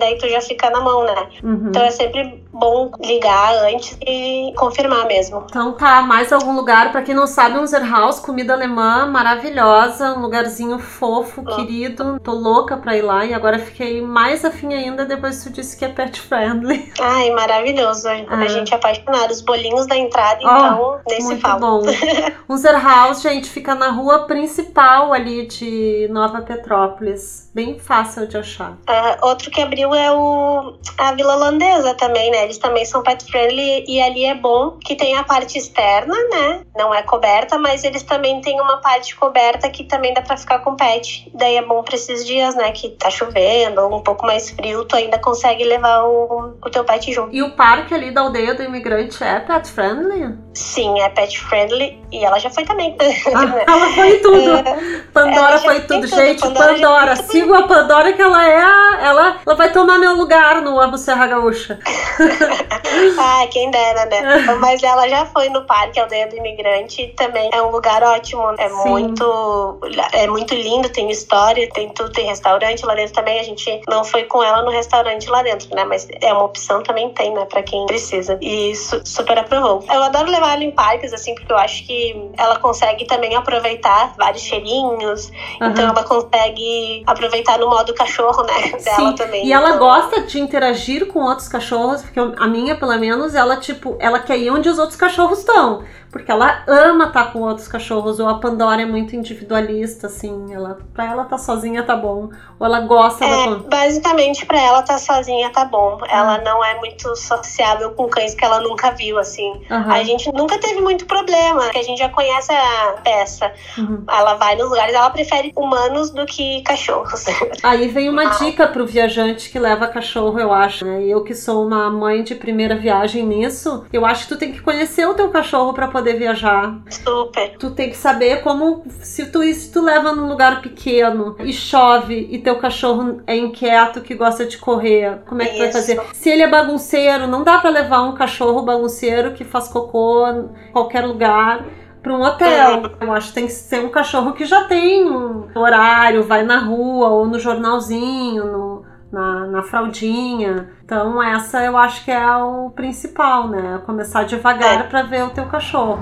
Daí 0.00 0.18
tu 0.18 0.28
já 0.28 0.40
fica 0.40 0.70
na 0.70 0.80
mão, 0.80 1.04
né? 1.04 1.28
Uhum. 1.42 1.68
Então 1.68 1.82
é 1.82 1.90
sempre 1.90 2.44
bom 2.52 2.92
ligar 3.00 3.54
antes 3.64 3.96
e 4.06 4.52
confirmar 4.56 5.06
mesmo. 5.06 5.44
Então 5.48 5.72
tá, 5.72 6.02
mais 6.02 6.32
algum 6.32 6.54
lugar, 6.54 6.92
para 6.92 7.02
quem 7.02 7.14
não 7.14 7.26
sabe, 7.26 7.58
um 7.58 7.66
Zerhaus, 7.66 8.20
comida 8.20 8.52
alemã 8.52 9.06
maravilhosa, 9.06 10.14
um 10.14 10.20
lugarzinho 10.20 10.78
fofo 10.78 11.23
fofo, 11.24 11.42
oh. 11.46 11.56
querido. 11.56 12.20
Tô 12.20 12.32
louca 12.32 12.76
pra 12.76 12.96
ir 12.96 13.02
lá 13.02 13.24
e 13.24 13.34
agora 13.34 13.58
fiquei 13.58 14.00
mais 14.00 14.44
afim 14.44 14.74
ainda 14.74 15.04
depois 15.04 15.38
que 15.38 15.50
tu 15.50 15.54
disse 15.54 15.76
que 15.76 15.84
é 15.84 15.88
pet 15.88 16.20
friendly. 16.20 16.92
Ai, 17.00 17.30
maravilhoso. 17.30 18.08
A 18.08 18.12
ah. 18.28 18.46
gente 18.46 18.72
é 18.72 18.76
apaixonada. 18.76 19.32
Os 19.32 19.40
bolinhos 19.40 19.86
da 19.86 19.96
entrada, 19.96 20.40
oh, 20.42 20.46
então, 20.46 21.00
nem 21.08 21.20
se 21.20 21.36
fala. 21.38 21.60
bom. 21.60 21.82
Unser 22.48 22.80
House, 22.80 23.22
gente, 23.22 23.48
fica 23.48 23.74
na 23.74 23.90
rua 23.90 24.26
principal 24.26 25.12
ali 25.12 25.46
de 25.46 26.08
Nova 26.10 26.42
Petrópolis. 26.42 27.50
Bem 27.54 27.78
fácil 27.78 28.26
de 28.26 28.36
achar. 28.36 28.72
Uh, 28.72 29.26
outro 29.26 29.50
que 29.50 29.60
abriu 29.60 29.94
é 29.94 30.12
o 30.12 30.74
a 30.98 31.12
Vila 31.12 31.36
Holandesa 31.36 31.94
também, 31.94 32.30
né? 32.30 32.44
Eles 32.44 32.58
também 32.58 32.84
são 32.84 33.02
pet 33.02 33.24
friendly 33.30 33.84
e 33.86 34.00
ali 34.00 34.24
é 34.24 34.34
bom 34.34 34.72
que 34.72 34.96
tem 34.96 35.16
a 35.16 35.24
parte 35.24 35.58
externa, 35.58 36.14
né? 36.30 36.62
Não 36.76 36.94
é 36.94 37.02
coberta, 37.02 37.58
mas 37.58 37.84
eles 37.84 38.02
também 38.02 38.40
têm 38.40 38.60
uma 38.60 38.78
parte 38.78 39.14
coberta 39.16 39.68
que 39.70 39.84
também 39.84 40.12
dá 40.12 40.22
pra 40.22 40.36
ficar 40.36 40.60
com 40.60 40.76
pet. 40.76 41.13
Daí 41.34 41.56
é 41.56 41.62
bom 41.62 41.82
pra 41.82 41.94
esses 41.94 42.24
dias, 42.24 42.54
né, 42.54 42.70
que 42.72 42.90
tá 42.90 43.10
chovendo 43.10 43.80
ou 43.82 43.98
um 43.98 44.02
pouco 44.02 44.26
mais 44.26 44.50
frio, 44.50 44.84
tu 44.84 44.96
ainda 44.96 45.18
consegue 45.18 45.64
levar 45.64 46.04
o, 46.04 46.56
o 46.62 46.70
teu 46.70 46.84
pet 46.84 47.12
junto. 47.12 47.34
E 47.34 47.42
o 47.42 47.50
parque 47.52 47.94
ali 47.94 48.10
da 48.10 48.22
aldeia 48.22 48.54
do 48.54 48.62
imigrante 48.62 49.22
é 49.22 49.40
pet 49.40 49.70
friendly? 49.70 50.36
Sim, 50.54 51.00
é 51.00 51.08
pet 51.08 51.38
friendly 51.38 52.00
e 52.12 52.24
ela 52.24 52.38
já 52.38 52.48
foi 52.48 52.64
também. 52.64 52.96
Ah, 53.34 53.64
ela 53.66 53.92
foi 53.92 54.18
tudo. 54.18 54.54
É, 54.64 55.00
Pandora 55.12 55.58
foi 55.58 55.80
tudo. 55.80 56.00
tudo. 56.02 56.06
Gente, 56.08 56.40
Pandora, 56.40 56.74
Pandora 56.74 57.16
siga 57.16 57.58
a 57.58 57.62
Pandora 57.68 58.12
que 58.12 58.22
ela 58.22 58.46
é 58.46 58.56
a, 58.56 58.98
ela, 59.02 59.36
ela 59.46 59.54
vai 59.54 59.72
tomar 59.72 59.98
meu 59.98 60.14
lugar 60.14 60.60
no 60.60 60.80
Amo 60.80 60.98
Serra 60.98 61.26
Gaúcha. 61.26 61.78
ah, 63.18 63.46
quem 63.50 63.70
dera, 63.70 64.06
né? 64.06 64.38
Mas 64.58 64.82
ela 64.82 65.08
já 65.08 65.26
foi 65.26 65.48
no 65.50 65.64
parque 65.64 66.00
Aldeia 66.00 66.26
do 66.28 66.36
Imigrante 66.36 67.14
também 67.16 67.50
é 67.52 67.62
um 67.62 67.70
lugar 67.70 68.02
ótimo. 68.02 68.42
É 68.58 68.68
Sim. 68.68 68.88
muito 68.88 69.80
é 70.12 70.26
muito 70.26 70.54
lindo, 70.54 70.88
tem 70.88 71.10
história, 71.10 71.68
tem 71.70 71.88
tudo, 71.90 72.10
tem 72.10 72.26
restaurante 72.26 72.84
lá 72.84 72.94
dentro 72.94 73.14
também. 73.14 73.38
A 73.40 73.44
gente 73.44 73.80
não 73.88 74.04
foi 74.04 74.24
com 74.24 74.42
ela 74.42 74.62
no 74.62 74.70
restaurante 74.70 75.28
lá 75.28 75.42
dentro, 75.42 75.74
né? 75.74 75.84
Mas 75.84 76.06
é 76.20 76.32
uma 76.32 76.44
opção 76.44 76.82
também 76.82 77.10
tem, 77.10 77.32
né? 77.32 77.44
Pra 77.46 77.62
quem 77.62 77.86
precisa. 77.86 78.38
E 78.40 78.72
isso 78.72 79.00
super 79.04 79.38
aprovou. 79.38 79.84
Eu 79.92 80.02
adoro 80.02 80.30
levar 80.30 80.43
ela 80.46 80.62
em 80.62 80.70
parques, 80.70 81.12
assim, 81.12 81.34
porque 81.34 81.52
eu 81.52 81.58
acho 81.58 81.86
que 81.86 82.30
ela 82.36 82.58
consegue 82.58 83.06
também 83.06 83.34
aproveitar 83.34 84.14
vários 84.16 84.42
cheirinhos. 84.42 85.30
Uhum. 85.60 85.68
Então 85.68 85.88
ela 85.88 86.04
consegue 86.04 87.02
aproveitar 87.06 87.58
no 87.58 87.68
modo 87.68 87.94
cachorro, 87.94 88.42
né? 88.44 88.70
Dela 88.82 88.96
Sim. 88.96 89.14
também. 89.14 89.46
E 89.46 89.52
ela 89.52 89.76
gosta 89.76 90.22
de 90.22 90.40
interagir 90.40 91.06
com 91.06 91.20
outros 91.20 91.48
cachorros, 91.48 92.02
porque 92.02 92.20
a 92.20 92.46
minha, 92.46 92.76
pelo 92.76 92.96
menos, 92.98 93.34
ela, 93.34 93.56
tipo, 93.56 93.96
ela 93.98 94.18
quer 94.18 94.38
ir 94.38 94.50
onde 94.50 94.68
os 94.68 94.78
outros 94.78 94.96
cachorros 94.96 95.40
estão 95.40 95.82
porque 96.14 96.30
ela 96.30 96.62
ama 96.68 97.08
estar 97.08 97.24
tá 97.24 97.30
com 97.32 97.40
outros 97.40 97.66
cachorros, 97.66 98.20
ou 98.20 98.28
a 98.28 98.38
Pandora 98.38 98.80
é 98.80 98.86
muito 98.86 99.16
individualista, 99.16 100.06
assim, 100.06 100.54
ela, 100.54 100.78
pra 100.94 101.10
ela 101.10 101.24
tá 101.24 101.36
sozinha 101.36 101.82
tá 101.82 101.96
bom, 101.96 102.28
ou 102.56 102.64
ela 102.64 102.78
gosta 102.82 103.24
é, 103.24 103.48
da 103.48 103.56
Basicamente, 103.56 104.46
pra 104.46 104.60
ela 104.60 104.80
tá 104.82 104.96
sozinha 104.96 105.50
tá 105.50 105.64
bom. 105.64 105.98
Ela 106.08 106.38
uhum. 106.38 106.44
não 106.44 106.64
é 106.64 106.78
muito 106.78 107.16
sociável 107.16 107.90
com 107.94 108.06
cães 108.06 108.32
que 108.32 108.44
ela 108.44 108.60
nunca 108.60 108.92
viu, 108.92 109.18
assim. 109.18 109.60
Uhum. 109.68 109.90
A 109.90 110.04
gente 110.04 110.32
nunca 110.32 110.56
teve 110.60 110.80
muito 110.80 111.04
problema, 111.04 111.62
porque 111.62 111.78
a 111.78 111.82
gente 111.82 111.98
já 111.98 112.08
conhece 112.08 112.52
a 112.52 112.94
peça. 113.02 113.52
Uhum. 113.76 114.04
Ela 114.08 114.34
vai 114.34 114.54
nos 114.54 114.70
lugares, 114.70 114.94
ela 114.94 115.10
prefere 115.10 115.52
humanos 115.56 116.10
do 116.10 116.24
que 116.26 116.62
cachorros. 116.62 117.24
Aí 117.60 117.88
vem 117.88 118.08
uma 118.08 118.28
ah. 118.28 118.38
dica 118.38 118.68
pro 118.68 118.86
viajante 118.86 119.50
que 119.50 119.58
leva 119.58 119.88
cachorro, 119.88 120.38
eu 120.38 120.52
acho, 120.52 120.84
né? 120.84 121.02
Eu 121.02 121.24
que 121.24 121.34
sou 121.34 121.66
uma 121.66 121.90
mãe 121.90 122.22
de 122.22 122.36
primeira 122.36 122.76
viagem 122.76 123.26
nisso, 123.26 123.84
eu 123.92 124.06
acho 124.06 124.28
que 124.28 124.28
tu 124.28 124.38
tem 124.38 124.52
que 124.52 124.62
conhecer 124.62 125.08
o 125.08 125.14
teu 125.14 125.28
cachorro 125.30 125.72
para 125.72 125.88
poder 125.88 126.03
poder 126.04 126.18
viajar. 126.18 126.78
Super. 126.90 127.56
Tu 127.58 127.70
tem 127.70 127.88
que 127.88 127.96
saber 127.96 128.42
como 128.42 128.84
se 129.00 129.30
tu 129.32 129.42
se 129.54 129.72
tu 129.72 129.82
leva 129.82 130.12
num 130.12 130.28
lugar 130.28 130.60
pequeno 130.60 131.36
e 131.40 131.52
chove 131.52 132.28
e 132.30 132.38
teu 132.38 132.56
cachorro 132.58 133.22
é 133.26 133.36
inquieto 133.36 134.02
que 134.02 134.14
gosta 134.14 134.44
de 134.44 134.58
correr, 134.58 135.22
como 135.26 135.42
é 135.42 135.46
que 135.46 135.52
Isso. 135.52 135.58
tu 135.58 135.62
vai 135.62 135.72
fazer? 135.72 136.00
Se 136.12 136.28
ele 136.28 136.42
é 136.42 136.48
bagunceiro, 136.48 137.26
não 137.26 137.42
dá 137.42 137.58
para 137.58 137.70
levar 137.70 138.02
um 138.02 138.14
cachorro 138.14 138.62
bagunceiro 138.62 139.32
que 139.32 139.44
faz 139.44 139.68
cocô 139.68 140.26
em 140.28 140.48
qualquer 140.72 141.06
lugar 141.06 141.64
para 142.02 142.14
um 142.14 142.20
hotel. 142.22 142.82
Eu 143.00 143.12
acho 143.12 143.28
que 143.28 143.34
tem 143.34 143.46
que 143.46 143.52
ser 143.52 143.80
um 143.80 143.88
cachorro 143.88 144.32
que 144.32 144.44
já 144.44 144.64
tem 144.64 145.10
um 145.10 145.48
horário, 145.54 146.22
vai 146.22 146.42
na 146.42 146.58
rua 146.58 147.08
ou 147.08 147.26
no 147.26 147.38
jornalzinho, 147.38 148.44
no 148.44 148.93
na, 149.14 149.46
na 149.46 149.62
fraldinha. 149.62 150.68
Então, 150.84 151.22
essa 151.22 151.64
eu 151.64 151.78
acho 151.78 152.04
que 152.04 152.10
é 152.10 152.36
o 152.36 152.70
principal, 152.70 153.48
né? 153.48 153.80
Começar 153.86 154.24
devagar 154.24 154.80
é. 154.80 154.82
para 154.82 155.02
ver 155.02 155.24
o 155.24 155.30
teu 155.30 155.46
cachorro. 155.46 156.00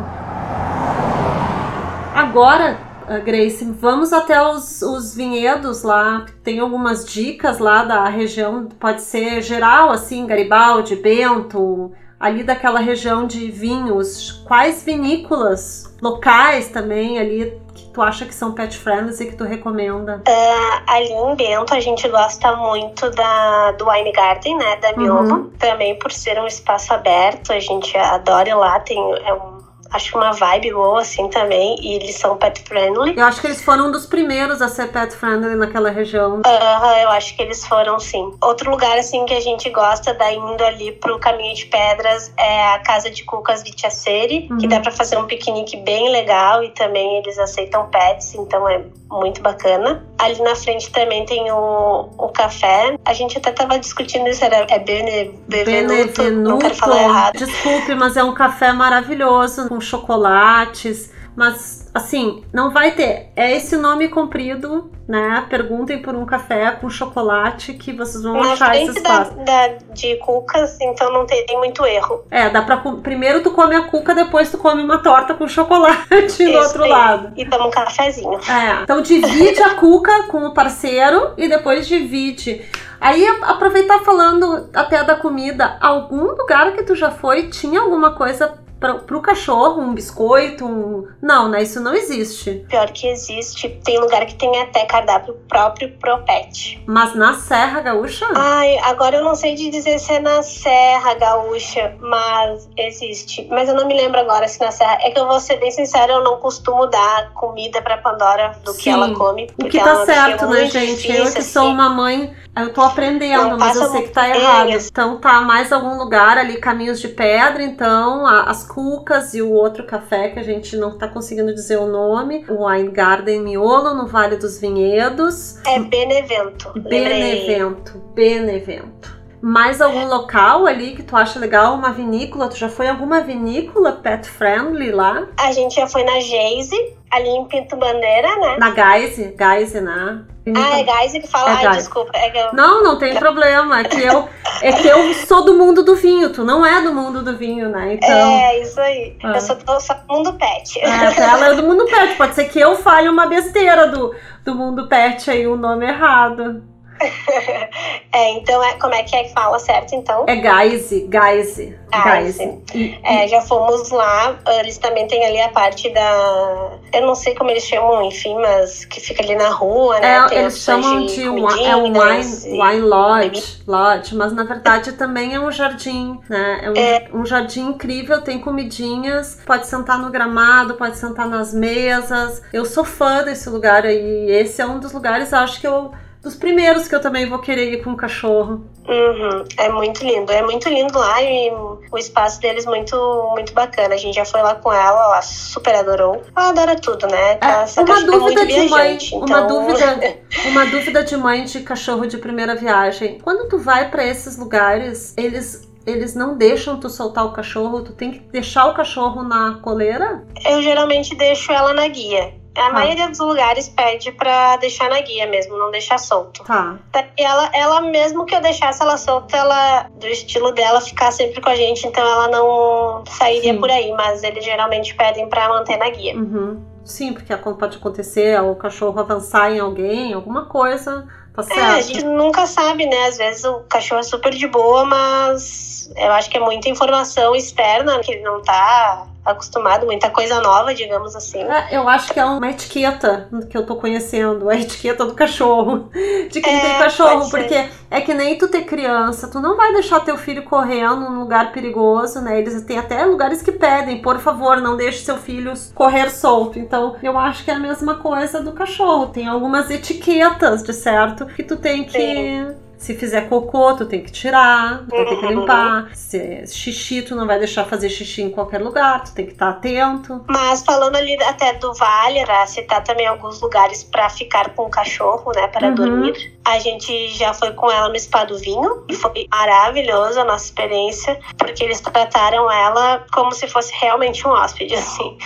Agora, 2.15 2.79
eh, 3.09 3.21
Grace, 3.21 3.65
vamos 3.65 4.13
até 4.13 4.43
os, 4.43 4.83
os 4.83 5.15
vinhedos 5.15 5.83
lá. 5.83 6.25
Tem 6.43 6.59
algumas 6.59 7.05
dicas 7.05 7.59
lá 7.59 7.85
da 7.85 8.09
região, 8.09 8.69
pode 8.81 9.03
ser 9.03 9.43
geral, 9.43 9.91
assim, 9.91 10.27
Garibaldi, 10.27 10.97
Bento, 10.97 11.93
ali 12.19 12.43
daquela 12.43 12.81
região 12.81 13.27
de 13.27 13.51
vinhos. 13.51 14.43
Quais 14.47 14.83
vinícolas 14.83 15.95
locais 16.01 16.69
também 16.69 17.19
ali 17.19 17.62
tu 17.93 18.03
acha 18.03 18.25
que 18.25 18.35
são 18.35 18.53
pet 18.53 18.77
friendly 18.77 19.13
e 19.13 19.27
que 19.27 19.37
tu 19.37 19.45
recomenda? 19.45 20.23
Uh, 20.27 20.83
ali 20.87 21.13
em 21.13 21.35
Bento 21.37 21.75
a 21.75 21.81
gente 21.81 22.09
gosta 22.09 22.57
muito 22.57 23.11
da, 23.11 23.73
do 23.73 23.89
Wine 23.89 24.13
Garden, 24.13 24.57
né? 24.57 24.77
Da 24.77 24.97
Miolo. 24.97 25.35
Uhum. 25.35 25.51
Também 25.59 25.99
por 25.99 26.13
ser 26.13 26.39
um 26.41 26.47
espaço 26.47 26.93
aberto, 26.93 27.53
a 27.53 27.61
gente 27.61 27.97
adora 27.97 28.49
ir 28.49 28.55
lá. 28.55 28.81
Tem, 28.81 28.99
é 28.99 29.35
um 29.35 29.62
acho 29.93 30.17
uma 30.17 30.33
vibe 30.33 30.73
boa 30.73 31.01
assim 31.01 31.29
também. 31.29 31.77
E 31.81 31.95
eles 31.95 32.17
são 32.17 32.37
pet 32.37 32.63
friendly. 32.63 33.15
Eu 33.17 33.25
acho 33.25 33.41
que 33.41 33.47
eles 33.47 33.63
foram 33.63 33.89
um 33.89 33.93
dos 33.93 34.07
primeiros 34.07 34.61
a 34.63 34.69
ser 34.69 34.91
pet 34.91 35.15
friendly 35.15 35.55
naquela 35.55 35.91
região. 35.91 36.43
Aham, 36.45 36.93
uh, 36.93 36.99
eu 37.03 37.09
acho 37.11 37.37
que 37.37 37.43
eles 37.43 37.67
foram 37.67 37.99
sim. 37.99 38.33
Outro 38.43 38.71
lugar 38.71 38.99
assim 38.99 39.25
que 39.27 39.35
a 39.35 39.41
gente 39.41 39.69
gosta 39.71 40.15
da 40.15 40.33
indo 40.33 40.65
ali 40.65 40.93
pro 40.93 41.19
Caminho 41.19 41.55
de 41.55 41.67
Pedras 41.67 42.33
é 42.37 42.75
a 42.75 42.79
Casa 42.81 43.11
de 43.11 43.25
Cucas 43.25 43.63
Vitiaceri, 43.63 44.49
uhum. 44.51 44.59
que 44.59 44.67
dá 44.67 44.81
para 44.81 44.91
fazer 44.91 45.17
um 45.17 45.27
piquenique 45.27 45.77
bem 45.77 46.11
legal 46.11 46.63
e 46.63 46.71
também 46.71 47.19
eles 47.19 47.39
aceitam 47.39 47.89
pets, 47.89 48.35
então 48.35 48.69
é 48.69 48.83
muito 49.11 49.43
bacana. 49.43 50.05
Ali 50.19 50.41
na 50.41 50.55
frente 50.55 50.91
também 50.91 51.27
tem 51.27 51.51
o, 51.51 52.09
o 52.17 52.29
café. 52.29 52.97
A 53.05 53.13
gente 53.13 53.37
até 53.37 53.51
tava 53.51 53.79
discutindo 53.79 54.29
isso, 54.29 54.45
era 54.45 54.67
é 54.69 54.79
Bene, 54.79 55.39
Benevenuto, 55.47 56.23
Benevenuto. 56.23 56.49
não 56.49 56.59
quero 56.59 56.75
falar 56.75 57.03
errado. 57.03 57.39
Desculpe, 57.39 57.95
mas 57.95 58.17
é 58.17 58.25
um 58.25 58.33
café 58.33 58.73
maravilhoso, 58.73 59.69
com 59.69 59.81
chocolates, 59.85 61.13
mas 61.35 61.91
assim, 61.95 62.45
não 62.53 62.71
vai 62.71 62.93
ter. 62.93 63.31
É 63.35 63.57
esse 63.57 63.77
nome 63.77 64.09
comprido, 64.09 64.91
né? 65.09 65.47
Perguntem 65.49 66.01
por 66.01 66.15
um 66.15 66.27
café 66.27 66.71
com 66.73 66.89
chocolate 66.91 67.75
que 67.75 67.93
vocês 67.93 68.23
vão 68.23 68.35
Na 68.35 68.53
achar 68.53 68.77
esse 68.77 68.99
espaço. 68.99 69.35
Da, 69.37 69.45
da, 69.45 69.69
de 69.95 70.17
cucas, 70.17 70.79
então 70.81 71.13
não 71.13 71.27
tem 71.27 71.47
muito 71.59 71.85
erro. 71.87 72.25
É, 72.31 72.51
dá 72.51 72.63
pra. 72.63 72.77
Primeiro 73.03 73.43
tu 73.43 73.51
come 73.51 73.75
a 73.75 73.83
cuca, 73.83 74.15
depois 74.15 74.51
tu 74.51 74.59
come 74.59 74.83
uma 74.83 74.99
torta 74.99 75.35
com 75.35 75.49
chocolate 75.49 76.45
do 76.45 76.59
outro 76.59 76.87
lado. 76.87 77.33
E 77.37 77.47
toma 77.47 77.67
um 77.67 77.71
cafezinho. 77.71 78.39
É. 78.49 78.83
Então 78.83 79.01
divide 79.01 79.63
a 79.63 79.75
cuca 79.75 80.25
com 80.25 80.45
o 80.47 80.55
parceiro 80.55 81.33
e 81.37 81.49
depois 81.49 81.87
divide. 81.87 82.63
Aí 83.01 83.27
aproveitar 83.43 83.99
falando 84.01 84.71
até 84.73 85.03
da 85.03 85.17
comida, 85.17 85.77
algum 85.81 86.23
lugar 86.37 86.73
que 86.73 86.85
tu 86.85 86.95
já 86.95 87.11
foi 87.11 87.49
tinha 87.49 87.81
alguma 87.81 88.13
coisa 88.13 88.62
para 88.83 89.17
o 89.17 89.23
cachorro 89.23 89.81
um 89.81 89.95
biscoito, 89.95 90.67
um... 90.67 91.07
Não, 91.23 91.49
né? 91.49 91.63
Isso 91.63 91.81
não 91.81 91.95
existe. 91.95 92.67
Pior 92.69 92.91
que 92.91 93.07
existe. 93.07 93.69
Tem 93.85 94.01
lugar 94.01 94.27
que 94.27 94.35
tem 94.35 94.61
até 94.61 94.85
cardápio 94.85 95.35
próprio 95.49 95.93
pro 96.01 96.19
pet. 96.25 96.83
Mas 96.85 97.15
na 97.15 97.35
Serra 97.35 97.81
Gaúcha? 97.81 98.27
Ai, 98.35 98.77
agora 98.79 99.19
eu 99.19 99.25
não 99.25 99.37
sei 99.37 99.55
de 99.55 99.71
dizer 99.71 100.01
se 100.01 100.13
é 100.13 100.19
na 100.19 100.43
Serra 100.43 101.15
Gaúcha, 101.15 101.97
mas 102.01 102.69
existe. 102.77 103.47
Mas 103.49 103.69
eu 103.69 103.77
não 103.77 103.87
me 103.87 103.95
lembro 103.95 104.19
agora 104.19 104.49
se 104.49 104.61
na 104.61 104.73
Serra. 104.73 104.99
É 105.03 105.11
que 105.11 105.21
eu 105.21 105.29
vou 105.29 105.39
ser 105.39 105.61
bem 105.61 105.71
sincera, 105.71 106.13
eu 106.15 106.25
não 106.25 106.39
costumo 106.39 106.87
dar 106.89 107.33
comida 107.35 107.81
pra 107.81 107.99
Pandora 107.99 108.59
do 108.65 108.73
Sim. 108.73 108.83
que 108.83 108.91
ela 108.91 109.15
come. 109.15 109.49
O 109.63 109.69
que 109.69 109.79
tá 109.79 110.05
certo, 110.05 110.47
né, 110.47 110.67
gente? 110.67 110.97
Difícil, 110.97 111.15
eu 111.15 111.33
que 111.33 111.39
assim. 111.39 111.43
sou 111.43 111.69
uma 111.69 111.89
mãe 111.89 112.35
eu 112.55 112.73
tô 112.75 112.83
aprendendo, 112.83 113.51
não 113.51 113.59
mas 113.59 113.77
eu 113.77 113.91
sei 113.91 114.03
que 114.03 114.11
tá 114.11 114.29
errado. 114.29 114.71
Então 114.71 115.17
tá 115.17 115.41
mais 115.41 115.73
algum 115.73 115.97
lugar 115.97 116.37
ali, 116.37 116.59
caminhos 116.59 117.01
de 117.01 117.09
pedra, 117.09 117.63
então 117.63 118.27
as 118.27 118.63
cucas 118.73 119.35
e 119.35 119.43
o 119.43 119.53
outro 119.53 119.85
café 119.85 120.31
que 120.31 120.39
a 120.39 120.43
gente 120.43 120.77
não 120.77 120.97
tá 120.97 121.07
conseguindo 121.07 121.55
dizer 121.55 121.77
o 121.77 121.87
nome, 121.87 122.45
o 122.49 122.67
Wine 122.67 122.91
Garden 122.91 123.41
Miolo 123.41 123.95
no 123.95 124.07
Vale 124.07 124.37
dos 124.37 124.59
Vinhedos. 124.59 125.59
É 125.67 125.79
Benevento. 125.79 126.73
Benevento, 126.81 127.99
Benevento. 128.15 129.21
Mais 129.43 129.81
algum 129.81 130.07
local 130.07 130.67
ali 130.67 130.95
que 130.95 131.03
tu 131.03 131.17
acha 131.17 131.39
legal? 131.39 131.75
Uma 131.75 131.93
vinícola? 131.93 132.49
Tu 132.49 132.57
já 132.57 132.69
foi 132.69 132.87
em 132.87 132.91
alguma 132.91 133.21
vinícola 133.21 133.93
pet 133.93 134.29
friendly 134.29 134.93
lá? 134.93 135.27
A 135.37 135.51
gente 135.51 135.75
já 135.75 135.89
foi 135.89 136.05
na 136.05 136.21
Geise, 136.21 136.77
ali 137.11 137.29
em 137.29 137.45
Pinto 137.47 137.77
Bandeira, 137.77 138.37
né? 138.37 138.57
Na 138.59 138.73
Geise, 138.73 139.35
Geise, 139.37 139.81
né? 139.81 140.25
Ah, 140.57 140.81
é 140.81 140.85
Geise 140.85 141.21
que 141.21 141.29
fala. 141.29 141.51
É 141.51 141.67
Ai, 141.67 141.77
desculpa. 141.77 142.11
É 142.15 142.47
eu... 142.47 142.53
Não, 142.53 142.83
não 142.83 142.99
tem 142.99 143.15
problema. 143.15 143.81
É 143.81 143.85
que, 143.85 144.01
eu, 144.03 144.29
é 144.61 144.73
que 144.73 144.89
eu 144.89 145.15
sou 145.27 145.45
do 145.45 145.55
mundo 145.55 145.85
do 145.85 145.95
vinho. 145.95 146.33
Tu 146.33 146.45
não 146.45 146.67
é 146.67 146.83
do 146.83 146.93
mundo 146.93 147.23
do 147.23 147.37
vinho, 147.37 147.69
né? 147.69 147.95
Então... 147.95 148.11
É, 148.11 148.61
isso 148.61 148.81
aí. 148.81 149.17
Ah. 149.23 149.35
Eu 149.35 149.41
sou, 149.41 149.57
sou 149.81 149.97
do 149.97 150.15
mundo 150.15 150.33
pet. 150.35 150.81
É, 150.81 151.21
ela 151.21 151.49
é 151.49 151.55
do 151.55 151.63
mundo 151.63 151.85
pet. 151.87 152.17
Pode 152.17 152.35
ser 152.35 152.47
que 152.47 152.59
eu 152.59 152.77
fale 152.77 153.09
uma 153.09 153.27
besteira 153.27 153.89
do, 153.89 154.15
do 154.45 154.55
mundo 154.55 154.89
pet 154.89 155.31
aí, 155.31 155.47
o 155.47 155.55
um 155.55 155.57
nome 155.57 155.87
errado. 155.87 156.63
é, 158.13 158.31
então 158.33 158.63
é, 158.63 158.75
como 158.75 158.95
é 158.95 159.03
que 159.03 159.15
é 159.17 159.25
que 159.25 159.33
fala 159.33 159.59
certo 159.59 159.95
então? 159.95 160.25
É 160.29 160.37
Geise, 160.37 161.09
Geise. 161.11 161.79
Geise. 161.93 163.01
É, 163.05 163.29
já 163.29 163.41
fomos 163.43 163.91
lá, 163.91 164.39
eles 164.61 164.79
também 164.79 165.07
têm 165.07 165.25
ali 165.27 165.41
a 165.41 165.51
parte 165.51 165.91
da. 165.91 166.79
Eu 166.93 167.07
não 167.07 167.15
sei 167.15 167.35
como 167.35 167.51
eles 167.51 167.65
chamam, 167.65 168.03
enfim, 168.05 168.35
mas 168.37 168.85
que 168.85 169.01
fica 169.01 169.23
ali 169.23 169.35
na 169.35 169.51
rua, 169.51 170.01
né? 170.01 170.27
É, 170.31 170.39
eles 170.41 170.59
chamam 170.59 171.07
de, 171.07 171.17
de 171.17 171.23
é 171.25 171.77
um 171.77 171.93
wine, 171.93 172.61
wine 172.61 172.81
lodge, 172.81 173.63
lodge, 173.67 174.15
mas 174.15 174.33
na 174.33 174.45
verdade 174.45 174.93
também 174.93 175.35
é 175.35 175.41
um 175.41 175.51
jardim, 175.51 176.19
né? 176.29 176.61
É 176.63 176.71
um, 176.71 176.75
é 176.77 177.09
um 177.13 177.27
jardim 177.27 177.69
incrível, 177.69 178.23
tem 178.23 178.39
comidinhas, 178.39 179.39
pode 179.45 179.67
sentar 179.67 179.99
no 179.99 180.11
gramado, 180.11 180.75
pode 180.75 180.97
sentar 180.97 181.29
nas 181.29 181.53
mesas. 181.53 182.43
Eu 182.53 182.65
sou 182.65 182.85
fã 182.85 183.23
desse 183.23 183.51
lugar 183.51 183.85
aí. 183.85 184.31
Esse 184.31 184.63
é 184.63 184.67
um 184.67 184.79
dos 184.79 184.93
lugares, 184.93 185.33
acho 185.33 185.61
que 185.61 185.67
eu 185.67 185.93
dos 186.23 186.37
primeiros 186.37 186.87
que 186.87 186.95
eu 186.95 187.01
também 187.01 187.29
vou 187.29 187.41
querer 187.41 187.73
ir 187.73 187.83
com 187.83 187.91
o 187.91 187.97
cachorro. 187.97 188.65
Uhum, 188.87 189.45
é 189.59 189.69
muito 189.69 190.05
lindo, 190.05 190.31
é 190.31 190.43
muito 190.43 190.69
lindo 190.69 190.97
lá 190.97 191.21
e 191.21 191.51
o 191.51 191.99
espaço 191.99 192.41
deles 192.41 192.65
muito 192.65 192.97
muito 193.33 193.53
bacana. 193.53 193.95
A 193.95 193.99
gente 193.99 194.15
já 194.15 194.25
foi 194.25 194.41
lá 194.41 194.55
com 194.55 194.73
ela, 194.73 195.05
ela 195.05 195.23
super 195.23 195.75
adorou. 195.75 196.23
Ela 196.37 196.49
adora 196.51 196.77
tudo, 196.77 197.07
né? 197.09 197.39
É, 197.41 197.81
uma 197.81 198.03
dúvida 198.05 198.43
é 198.43 198.47
de 198.47 198.69
mãe, 198.69 198.99
então... 199.13 199.21
uma 199.21 199.41
dúvida, 199.43 200.19
uma 200.47 200.67
dúvida 200.67 201.05
de 201.05 201.17
mãe 201.17 201.45
de 201.45 201.61
cachorro 201.61 202.07
de 202.07 202.19
primeira 202.19 202.55
viagem. 202.55 203.19
Quando 203.23 203.49
tu 203.49 203.59
vai 203.59 203.91
para 203.91 204.05
esses 204.05 204.39
lugares, 204.39 205.15
eles 205.17 205.69
eles 205.85 206.15
não 206.15 206.37
deixam 206.39 206.79
tu 206.79 206.89
soltar 206.89 207.27
o 207.27 207.33
cachorro, 207.33 207.83
tu 207.83 207.93
tem 207.93 208.13
que 208.13 208.21
deixar 208.21 208.67
o 208.67 208.75
cachorro 208.75 209.25
na 209.25 209.59
coleira? 209.61 210.25
Eu 210.47 210.63
geralmente 210.63 211.17
deixo 211.17 211.51
ela 211.51 211.75
na 211.75 211.89
guia. 211.89 212.41
A 212.55 212.67
tá. 212.67 212.73
maioria 212.73 213.09
dos 213.09 213.19
lugares 213.19 213.69
pede 213.69 214.13
pra 214.13 214.57
deixar 214.57 214.91
na 214.91 215.01
guia 215.01 215.27
mesmo, 215.27 215.57
não 215.57 215.71
deixar 215.71 215.99
solto. 215.99 216.45
Tá. 216.45 216.77
E 217.17 217.23
ela, 217.23 217.51
ela, 217.55 217.81
mesmo 217.81 218.27
que 218.27 218.35
eu 218.35 218.41
deixasse 218.41 218.83
ela 218.83 218.97
solta, 218.97 219.37
ela, 219.37 219.89
do 219.99 220.07
estilo 220.07 220.53
dela, 220.53 220.81
ficar 220.81 221.11
sempre 221.13 221.41
com 221.41 221.49
a 221.49 221.55
gente, 221.55 221.87
então 221.87 222.07
ela 222.07 222.29
não 222.29 223.05
sairia 223.07 223.55
Sim. 223.55 223.61
por 223.61 223.71
aí, 223.71 223.91
mas 223.93 224.23
eles 224.23 224.45
geralmente 224.45 224.95
pedem 224.95 225.29
pra 225.29 225.49
manter 225.49 225.79
na 225.79 225.89
guia. 225.89 226.15
Uhum. 226.15 226.63
Sim, 226.85 227.13
porque 227.13 227.35
pode 227.37 227.77
acontecer 227.77 228.41
o 228.43 228.57
cachorro 228.57 228.99
avançar 228.99 229.51
em 229.53 229.61
alguém, 229.61 230.13
alguma 230.13 230.47
coisa, 230.47 231.07
tá 231.35 231.43
certo. 231.43 231.59
É, 231.59 231.79
a 231.79 231.81
gente 231.81 232.05
nunca 232.05 232.45
sabe, 232.47 232.87
né? 232.87 233.07
Às 233.07 233.17
vezes 233.17 233.45
o 233.45 233.61
cachorro 233.61 234.01
é 234.01 234.05
super 234.05 234.35
de 234.35 234.49
boa, 234.49 234.85
mas 234.85 235.91
eu 235.97 236.13
acho 236.13 236.29
que 236.29 236.37
é 236.37 236.41
muita 236.41 236.69
informação 236.69 237.35
externa 237.35 238.01
que 238.01 238.13
ele 238.13 238.23
não 238.23 238.43
tá 238.43 239.07
acostumado, 239.25 239.87
muita 239.87 240.11
coisa 240.11 240.41
nova, 240.41 240.75
digamos 240.75 241.15
assim. 241.15 241.43
É, 241.43 241.77
eu 241.77 241.89
acho 241.89 242.13
que 242.13 242.19
é 242.19 242.25
uma 242.25 242.51
etiqueta 242.51 243.29
que 243.49 243.57
eu 243.57 243.65
tô 243.65 243.77
conhecendo, 243.77 244.49
a 244.49 244.57
etiqueta 244.57 245.05
do 245.05 245.15
cachorro, 245.15 245.91
de 246.31 246.41
quem 246.41 246.57
é, 246.57 246.61
tem 246.61 246.79
cachorro, 246.79 247.31
porque 247.31 247.69
é 247.91 248.01
que 248.01 248.13
nem 248.13 248.37
tu 248.37 248.49
ter 248.49 248.65
criança, 248.65 249.29
tu 249.29 249.41
não 249.41 249.57
vai 249.57 249.73
deixar 249.73 250.01
teu 250.01 250.17
filho 250.17 250.43
correndo 250.43 251.09
num 251.09 251.21
lugar 251.21 251.53
perigoso, 251.53 252.21
né? 252.21 252.41
Eles 252.41 252.61
têm 252.63 252.79
até 252.79 253.05
lugares 253.05 253.43
que 253.43 253.53
pedem, 253.53 254.03
por 254.03 254.19
favor, 254.19 254.61
não 254.61 254.77
deixe 254.77 255.05
seu 255.05 255.17
filho 255.17 255.53
correr 255.75 256.11
solto. 256.11 256.59
Então, 256.59 256.97
eu 257.03 257.17
acho 257.17 257.45
que 257.45 257.51
é 257.51 257.55
a 257.55 257.59
mesma 257.59 257.97
coisa 257.97 258.43
do 258.43 258.53
cachorro, 258.53 259.07
tem 259.07 259.29
algumas 259.29 259.71
etiquetas, 259.71 260.63
de 260.63 260.73
certo, 260.73 261.27
que 261.27 261.43
tu 261.43 261.57
tem 261.57 261.85
que 261.85 261.93
Sim 261.93 262.72
se 262.83 262.97
fizer 262.97 263.29
cocô, 263.29 263.75
tu 263.77 263.87
tem 263.87 264.03
que 264.03 264.11
tirar, 264.11 264.85
tu 264.89 264.91
tem 264.91 265.19
que 265.21 265.27
uhum. 265.27 265.41
limpar. 265.41 265.91
Se 265.95 266.19
é 266.19 266.47
xixi, 266.47 267.03
tu 267.03 267.15
não 267.15 267.29
vai 267.29 267.39
deixar 267.39 267.65
fazer 267.65 267.89
xixi 267.89 268.23
em 268.23 268.31
qualquer 268.31 268.61
lugar, 268.61 269.05
tu 269.05 269.15
tem 269.15 269.25
que 269.25 269.33
estar 269.33 269.51
atento. 269.51 270.25
Mas 270.29 270.65
falando 270.65 270.97
ali 270.97 271.15
até 271.23 271.53
do 271.55 271.73
vale, 271.75 272.19
era 272.19 272.45
citar 272.47 272.83
também 272.83 273.07
alguns 273.07 273.41
lugares 273.41 273.85
para 273.85 274.11
ficar 274.11 274.51
com 274.51 274.65
o 274.65 274.71
cachorro, 274.71 275.31
né, 275.33 275.47
para 275.47 275.69
uhum. 275.69 275.75
dormir. 275.77 276.33
A 276.45 276.59
gente 276.59 277.11
já 277.11 277.33
foi 277.33 277.53
com 277.53 277.71
ela 277.71 277.89
no 277.89 277.99
Spa 277.99 278.25
do 278.25 278.37
Vinho 278.37 278.85
e 278.89 278.95
foi 278.95 279.29
maravilhosa 279.31 280.23
a 280.23 280.25
nossa 280.25 280.47
experiência, 280.47 281.21
porque 281.39 281.63
eles 281.63 281.81
trataram 281.81 282.51
ela 282.51 283.07
como 283.13 283.31
se 283.31 283.47
fosse 283.47 283.73
realmente 283.81 284.27
um 284.27 284.33
hóspede, 284.33 284.75
assim. 284.75 285.17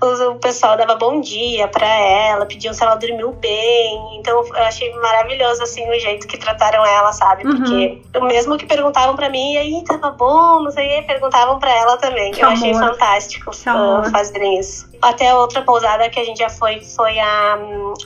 O 0.00 0.36
pessoal 0.36 0.78
dava 0.78 0.94
bom 0.94 1.20
dia 1.20 1.68
para 1.68 1.86
ela, 1.86 2.46
pediam 2.46 2.72
se 2.72 2.82
ela 2.82 2.94
dormiu 2.94 3.32
bem. 3.32 4.16
Então 4.18 4.42
eu 4.42 4.56
achei 4.64 4.90
maravilhoso, 4.94 5.62
assim, 5.62 5.86
o 5.90 6.00
jeito 6.00 6.26
que 6.26 6.38
trataram 6.38 6.86
ela 6.86 7.01
ela, 7.02 7.12
sabe? 7.12 7.46
Uhum. 7.46 7.56
Porque 7.56 8.02
o 8.16 8.24
mesmo 8.24 8.56
que 8.56 8.66
perguntavam 8.66 9.14
para 9.14 9.28
mim, 9.28 9.54
e 9.54 9.58
aí 9.58 9.84
tava 9.84 10.10
bom, 10.10 10.62
não 10.62 10.70
sei, 10.70 11.02
perguntavam 11.02 11.58
para 11.58 11.74
ela 11.76 11.96
também. 11.96 12.32
Que 12.32 12.40
eu 12.40 12.48
amor. 12.48 12.58
achei 12.58 12.74
fantástico 12.74 13.50
uh, 13.50 14.10
fazerem 14.10 14.58
isso. 14.58 14.88
Até 15.00 15.34
outra 15.34 15.62
pousada 15.62 16.08
que 16.08 16.18
a 16.18 16.24
gente 16.24 16.38
já 16.38 16.48
foi 16.48 16.80
foi 16.80 17.18
a, 17.18 17.58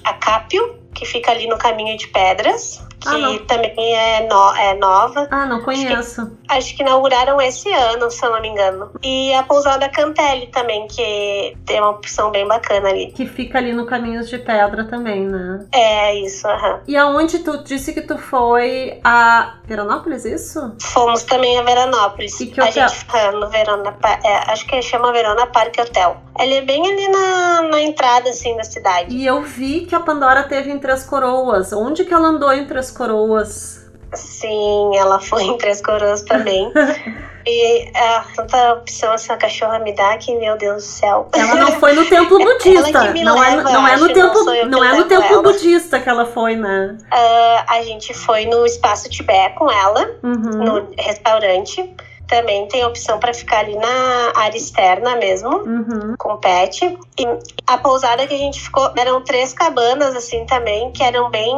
a 0.05 0.15
Cápio, 0.15 0.77
que 0.95 1.05
fica 1.05 1.31
ali 1.31 1.47
no 1.47 1.59
caminho 1.59 1.97
de 1.97 2.09
pedras 2.09 2.83
que 3.01 3.09
ah, 3.09 3.39
também 3.47 3.95
é, 3.95 4.29
no, 4.29 4.55
é 4.55 4.75
nova. 4.75 5.29
Ah, 5.31 5.47
não 5.47 5.63
conheço. 5.63 6.23
Acho 6.23 6.27
que, 6.27 6.37
acho 6.49 6.77
que, 6.77 6.83
inauguraram 6.83 7.41
esse 7.41 7.71
ano, 7.73 8.11
se 8.11 8.25
eu 8.25 8.31
não 8.31 8.41
me 8.41 8.49
engano. 8.49 8.91
E 9.03 9.33
a 9.35 9.43
pousada 9.43 9.89
Cantelli 9.89 10.49
também, 10.49 10.87
que 10.89 11.57
tem 11.65 11.81
uma 11.81 11.91
opção 11.91 12.31
bem 12.31 12.47
bacana 12.47 12.89
ali. 12.89 13.13
Que 13.13 13.27
fica 13.27 13.59
ali 13.59 13.73
no 13.73 13.87
Caminhos 13.87 14.29
de 14.29 14.39
Pedra 14.39 14.85
também, 14.85 15.27
né? 15.27 15.67
É, 15.73 16.15
isso, 16.17 16.47
aham. 16.47 16.81
E 16.87 16.97
aonde 16.97 17.41
tu 17.41 17.63
disse 17.63 17.93
que 17.93 18.01
tu 18.01 18.19
foi 18.19 19.01
a 19.05 19.55
Veranópolis, 19.65 20.25
isso? 20.25 20.75
Fomos 20.81 21.23
também 21.25 21.59
a 21.59 21.63
Veranópolis. 21.63 22.41
E 22.41 22.47
que 22.47 22.61
hotel? 22.61 22.85
A 22.85 22.89
gente 22.89 23.05
foi 23.05 23.31
no 23.33 23.49
Verona, 23.49 23.97
é, 24.25 24.53
acho 24.53 24.67
que 24.67 24.81
chama 24.83 25.13
Verona 25.13 25.47
Parque 25.47 25.81
Hotel. 25.81 26.17
Ele 26.39 26.55
é 26.55 26.63
bem 26.63 26.87
ali 26.87 27.09
na, 27.09 27.63
na 27.63 27.81
entrada, 27.81 28.31
assim, 28.31 28.57
da 28.57 28.65
cidade. 28.65 29.15
E 29.15 29.27
eu 29.27 29.43
vi 29.43 29.87
que 29.87 29.95
a 29.95 30.01
Pandora 30.01 30.43
teve 30.45 30.71
em 30.71 30.79
Três 30.79 31.05
Coroas. 31.05 31.73
Onde 31.73 32.05
que 32.05 32.13
ela 32.13 32.29
andou 32.29 32.53
em 32.53 32.67
Três 32.67 32.86
Coroas? 32.90 33.87
Sim, 34.14 34.96
ela 34.96 35.20
foi 35.20 35.42
em 35.44 35.59
Três 35.59 35.81
Coroas 35.83 36.22
também. 36.22 36.72
E 37.46 37.88
é, 37.96 38.20
tanta 38.35 38.72
opção 38.72 39.12
essa 39.12 39.37
cachorra 39.37 39.79
me 39.79 39.92
dá 39.94 40.18
que, 40.18 40.35
meu 40.35 40.59
Deus 40.59 40.83
do 40.83 40.88
céu. 40.88 41.29
Ela 41.33 41.55
não 41.55 41.72
foi 41.79 41.92
no 41.92 42.05
templo 42.05 42.38
budista. 42.42 43.14
não, 43.14 43.42
é, 43.42 43.62
não 43.62 43.87
é 43.87 43.96
no 43.96 44.12
templo, 44.12 44.44
não, 44.44 44.66
não 44.66 44.85
é 44.85 44.96
no 44.96 45.05
templo 45.05 45.42
budista 45.42 46.01
que 46.01 46.09
ela 46.09 46.27
foi, 46.27 46.57
né? 46.57 46.99
Uh, 47.05 47.64
a 47.68 47.83
gente 47.83 48.12
foi 48.12 48.46
no 48.46 48.66
espaço 48.66 49.09
Tibete 49.09 49.55
com 49.55 49.70
ela, 49.70 50.11
uhum. 50.25 50.35
no 50.35 50.88
restaurante. 50.99 51.94
Também 52.27 52.66
tem 52.66 52.85
opção 52.85 53.20
para 53.20 53.33
ficar 53.33 53.61
ali 53.61 53.77
na 53.77 54.33
área 54.35 54.59
externa 54.59 55.14
mesmo, 55.14 55.49
uhum. 55.49 56.16
com 56.18 56.37
pet. 56.38 56.99
E 57.16 57.29
a 57.64 57.79
pousada 57.79 58.27
que 58.27 58.35
a 58.35 58.38
gente 58.38 58.61
ficou 58.61 58.90
eram 58.96 59.22
três 59.22 59.53
cabanas, 59.53 60.16
assim, 60.16 60.44
também, 60.46 60.90
que 60.90 61.05
eram 61.05 61.31
bem 61.31 61.55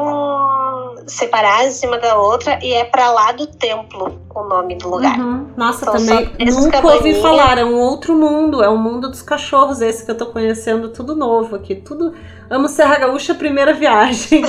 separadas 1.07 1.75
cima 1.75 1.99
da 1.99 2.17
outra 2.17 2.59
e 2.63 2.73
é 2.73 2.85
para 2.85 3.11
lá 3.11 3.33
do 3.33 3.47
templo 3.47 4.21
o 4.35 4.43
nome 4.45 4.77
do 4.77 4.89
lugar. 4.89 5.19
Uhum. 5.19 5.49
Nossa, 5.57 5.83
então, 5.83 5.95
também 5.95 6.31
nunca 6.53 6.87
ouvi 6.87 7.21
falar, 7.21 7.59
é 7.59 7.65
um 7.65 7.77
outro 7.77 8.15
mundo, 8.15 8.63
é 8.63 8.69
o 8.69 8.73
um 8.73 8.79
mundo 8.79 9.09
dos 9.09 9.23
cachorros 9.23 9.81
esse 9.81 10.05
que 10.05 10.11
eu 10.11 10.17
tô 10.17 10.27
conhecendo, 10.27 10.91
tudo 10.91 11.17
novo 11.17 11.57
aqui, 11.57 11.75
tudo 11.75 12.15
Amo 12.51 12.67
Serra 12.67 12.99
Gaúcha, 12.99 13.35
primeira 13.35 13.75
viagem. 13.75 14.43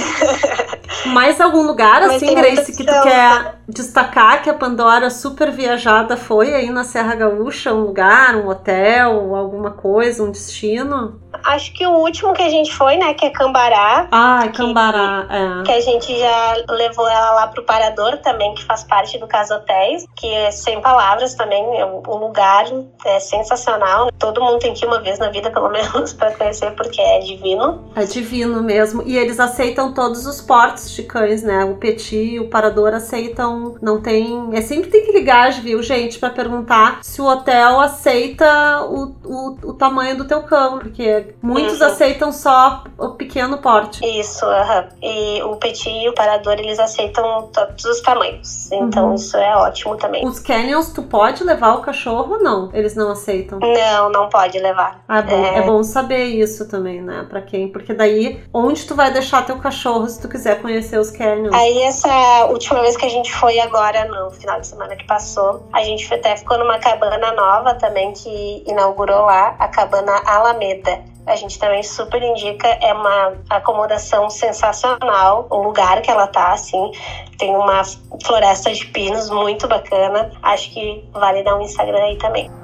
Mais 1.07 1.39
algum 1.41 1.63
lugar, 1.63 2.01
assim, 2.03 2.33
Grace, 2.33 2.75
que 2.75 2.85
tu 2.85 3.03
quer 3.03 3.59
destacar 3.67 4.41
que 4.41 4.49
a 4.49 4.53
Pandora 4.53 5.09
super 5.09 5.51
viajada 5.51 6.15
foi 6.15 6.53
aí 6.53 6.69
na 6.69 6.83
Serra 6.83 7.15
Gaúcha? 7.15 7.73
Um 7.73 7.81
lugar, 7.81 8.35
um 8.38 8.47
hotel, 8.47 9.35
alguma 9.35 9.71
coisa, 9.71 10.23
um 10.23 10.31
destino? 10.31 11.19
Acho 11.43 11.73
que 11.73 11.86
o 11.86 11.91
último 11.97 12.34
que 12.34 12.41
a 12.41 12.49
gente 12.49 12.73
foi, 12.73 12.97
né, 12.97 13.13
que 13.13 13.25
é 13.25 13.30
Cambará. 13.30 14.08
Ah, 14.12 14.41
que, 14.43 14.58
Cambará, 14.58 15.28
é. 15.30 15.63
Que 15.63 15.71
a 15.71 15.82
gente 15.82 16.17
já 16.17 16.63
levou 16.69 17.08
ela 17.08 17.32
lá 17.32 17.47
pro 17.47 17.63
Parador 17.63 18.17
também, 18.17 18.54
que 18.54 18.63
faz 18.63 18.84
parte 18.84 19.17
do 19.17 19.28
Casa 19.28 19.56
Hotéis, 19.56 20.06
que 20.15 20.28
é 20.28 20.52
sem 20.52 20.82
palavras 20.82 21.34
também, 21.36 21.80
é 21.80 21.86
o 21.86 22.17
lugar 22.17 22.65
é 23.06 23.19
sensacional. 23.19 24.12
Todo 24.17 24.41
mundo 24.41 24.60
tem 24.60 24.73
que 24.73 24.86
ir 24.86 24.88
uma 24.88 25.02
vez 25.02 25.19
na 25.19 25.30
vida, 25.30 25.52
pelo 25.52 25.69
menos, 25.71 26.13
para 26.13 26.32
conhecer, 26.32 26.71
porque 26.71 27.02
é 27.02 27.19
divino. 27.19 27.91
É 27.95 28.06
divino 28.06 28.62
mesmo. 28.62 29.04
E 29.06 29.17
eles 29.17 29.39
aceitam 29.39 29.93
todos 29.93 30.25
os 30.25 30.41
portes 30.41 30.91
de 30.91 31.04
cães, 31.04 31.43
né? 31.43 31.63
O 31.65 31.75
Petit, 31.75 32.39
o 32.39 32.49
Parador 32.49 32.93
aceitam, 32.93 33.75
não 33.82 34.02
tem... 34.02 34.49
É 34.54 34.62
sempre 34.62 34.89
tem 34.89 35.06
que 35.06 35.12
ligar, 35.12 35.52
viu, 35.52 35.82
gente, 35.82 36.19
para 36.19 36.30
perguntar 36.30 36.99
se 37.02 37.21
o 37.21 37.25
hotel 37.25 37.80
aceita 37.80 38.84
o, 38.84 39.15
o, 39.23 39.58
o 39.69 39.73
tamanho 39.73 40.17
do 40.17 40.25
teu 40.25 40.43
cão, 40.43 40.80
porque 40.80 41.28
Muitos 41.41 41.81
uhum. 41.81 41.87
aceitam 41.87 42.31
só 42.31 42.83
o 42.97 43.09
pequeno 43.09 43.57
porte. 43.57 44.05
Isso, 44.05 44.45
uhum. 44.45 44.87
e 45.01 45.41
o 45.43 45.55
petit 45.55 45.89
e 45.89 46.09
o 46.09 46.13
parador 46.13 46.53
eles 46.53 46.79
aceitam 46.79 47.49
todos 47.53 47.85
os 47.85 48.01
tamanhos. 48.01 48.71
Então 48.71 49.09
uhum. 49.09 49.15
isso 49.15 49.37
é 49.37 49.55
ótimo 49.55 49.95
também. 49.97 50.25
Os 50.25 50.39
canyons, 50.39 50.91
tu 50.91 51.03
pode 51.03 51.43
levar 51.43 51.75
o 51.75 51.81
cachorro 51.81 52.35
ou 52.35 52.43
não? 52.43 52.69
Eles 52.73 52.95
não 52.95 53.11
aceitam? 53.11 53.59
Não, 53.59 54.09
não 54.09 54.29
pode 54.29 54.59
levar. 54.59 55.03
Ah, 55.07 55.21
bom, 55.21 55.45
é... 55.45 55.59
é 55.59 55.61
bom 55.61 55.83
saber 55.83 56.25
isso 56.25 56.67
também, 56.67 57.01
né? 57.01 57.25
Pra 57.29 57.41
quem? 57.41 57.67
Porque 57.67 57.93
daí, 57.93 58.41
onde 58.53 58.85
tu 58.85 58.95
vai 58.95 59.11
deixar 59.11 59.45
teu 59.45 59.57
cachorro 59.57 60.07
se 60.07 60.21
tu 60.21 60.27
quiser 60.27 60.61
conhecer 60.61 60.99
os 60.99 61.11
canyons? 61.11 61.53
Aí 61.53 61.83
essa 61.83 62.45
última 62.45 62.81
vez 62.81 62.95
que 62.95 63.05
a 63.05 63.09
gente 63.09 63.33
foi 63.33 63.59
agora, 63.59 64.05
no 64.05 64.31
final 64.31 64.59
de 64.59 64.67
semana 64.67 64.95
que 64.95 65.05
passou, 65.05 65.67
a 65.73 65.83
gente 65.83 66.13
até 66.13 66.35
ficou 66.37 66.57
numa 66.57 66.79
cabana 66.79 67.31
nova 67.31 67.73
também 67.75 68.13
que 68.13 68.63
inaugurou 68.67 69.25
lá, 69.25 69.55
a 69.59 69.67
cabana 69.67 70.21
Alameda 70.25 70.99
a 71.25 71.36
gente 71.36 71.60
também 71.60 71.84
super 71.84 72.21
indica. 72.21 72.67
É 72.67 72.93
uma 72.93 73.34
acomodação 73.49 74.29
sensacional, 74.29 75.47
o 75.49 75.62
lugar 75.63 76.01
que 76.01 76.10
ela 76.10 76.27
tá, 76.27 76.53
assim. 76.53 76.91
Tem 77.38 77.55
uma 77.55 77.82
floresta 78.23 78.71
de 78.73 78.86
pinos 78.88 79.29
muito 79.29 79.67
bacana. 79.67 80.32
Acho 80.41 80.71
que 80.73 81.03
vale 81.13 81.43
dar 81.43 81.55
um 81.55 81.62
Instagram 81.62 82.03
aí 82.03 82.17
também. 82.17 82.59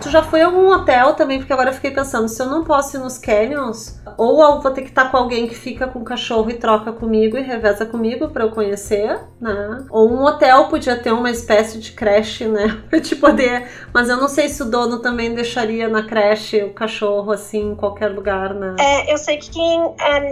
Tu 0.00 0.10
já 0.10 0.22
foi 0.22 0.42
a 0.42 0.46
algum 0.46 0.68
hotel 0.70 1.14
também? 1.14 1.38
Porque 1.38 1.52
agora 1.52 1.70
eu 1.70 1.74
fiquei 1.74 1.90
pensando, 1.90 2.28
se 2.28 2.40
eu 2.40 2.46
não 2.46 2.64
posso 2.64 2.96
ir 2.96 3.00
nos 3.00 3.18
canyons, 3.18 4.00
ou 4.16 4.42
eu 4.42 4.60
vou 4.60 4.70
ter 4.70 4.82
que 4.82 4.88
estar 4.88 5.10
com 5.10 5.16
alguém 5.16 5.46
que 5.48 5.54
fica 5.54 5.86
com 5.86 5.98
o 6.00 6.04
cachorro 6.04 6.50
e 6.50 6.54
troca 6.54 6.92
comigo 6.92 7.36
e 7.36 7.42
reveza 7.42 7.84
comigo 7.84 8.28
para 8.28 8.44
eu 8.44 8.50
conhecer, 8.50 9.18
né? 9.40 9.86
Ou 9.90 10.10
um 10.10 10.24
hotel 10.24 10.66
podia 10.66 10.96
ter 10.96 11.12
uma 11.12 11.30
espécie 11.30 11.78
de 11.78 11.92
creche, 11.92 12.46
né? 12.46 12.80
Pra 12.88 13.00
te 13.00 13.16
poder. 13.16 13.68
Mas 13.92 14.08
eu 14.08 14.16
não 14.16 14.28
sei 14.28 14.48
se 14.48 14.62
o 14.62 14.66
dono 14.66 15.00
também 15.00 15.34
deixaria 15.34 15.88
na 15.88 16.02
creche 16.02 16.62
o 16.62 16.72
cachorro 16.72 17.32
assim 17.32 17.70
em 17.70 17.74
qualquer 17.74 18.08
lugar, 18.08 18.54
né? 18.54 18.76
É, 18.78 19.12
eu 19.12 19.18
sei 19.18 19.38
que 19.38 19.60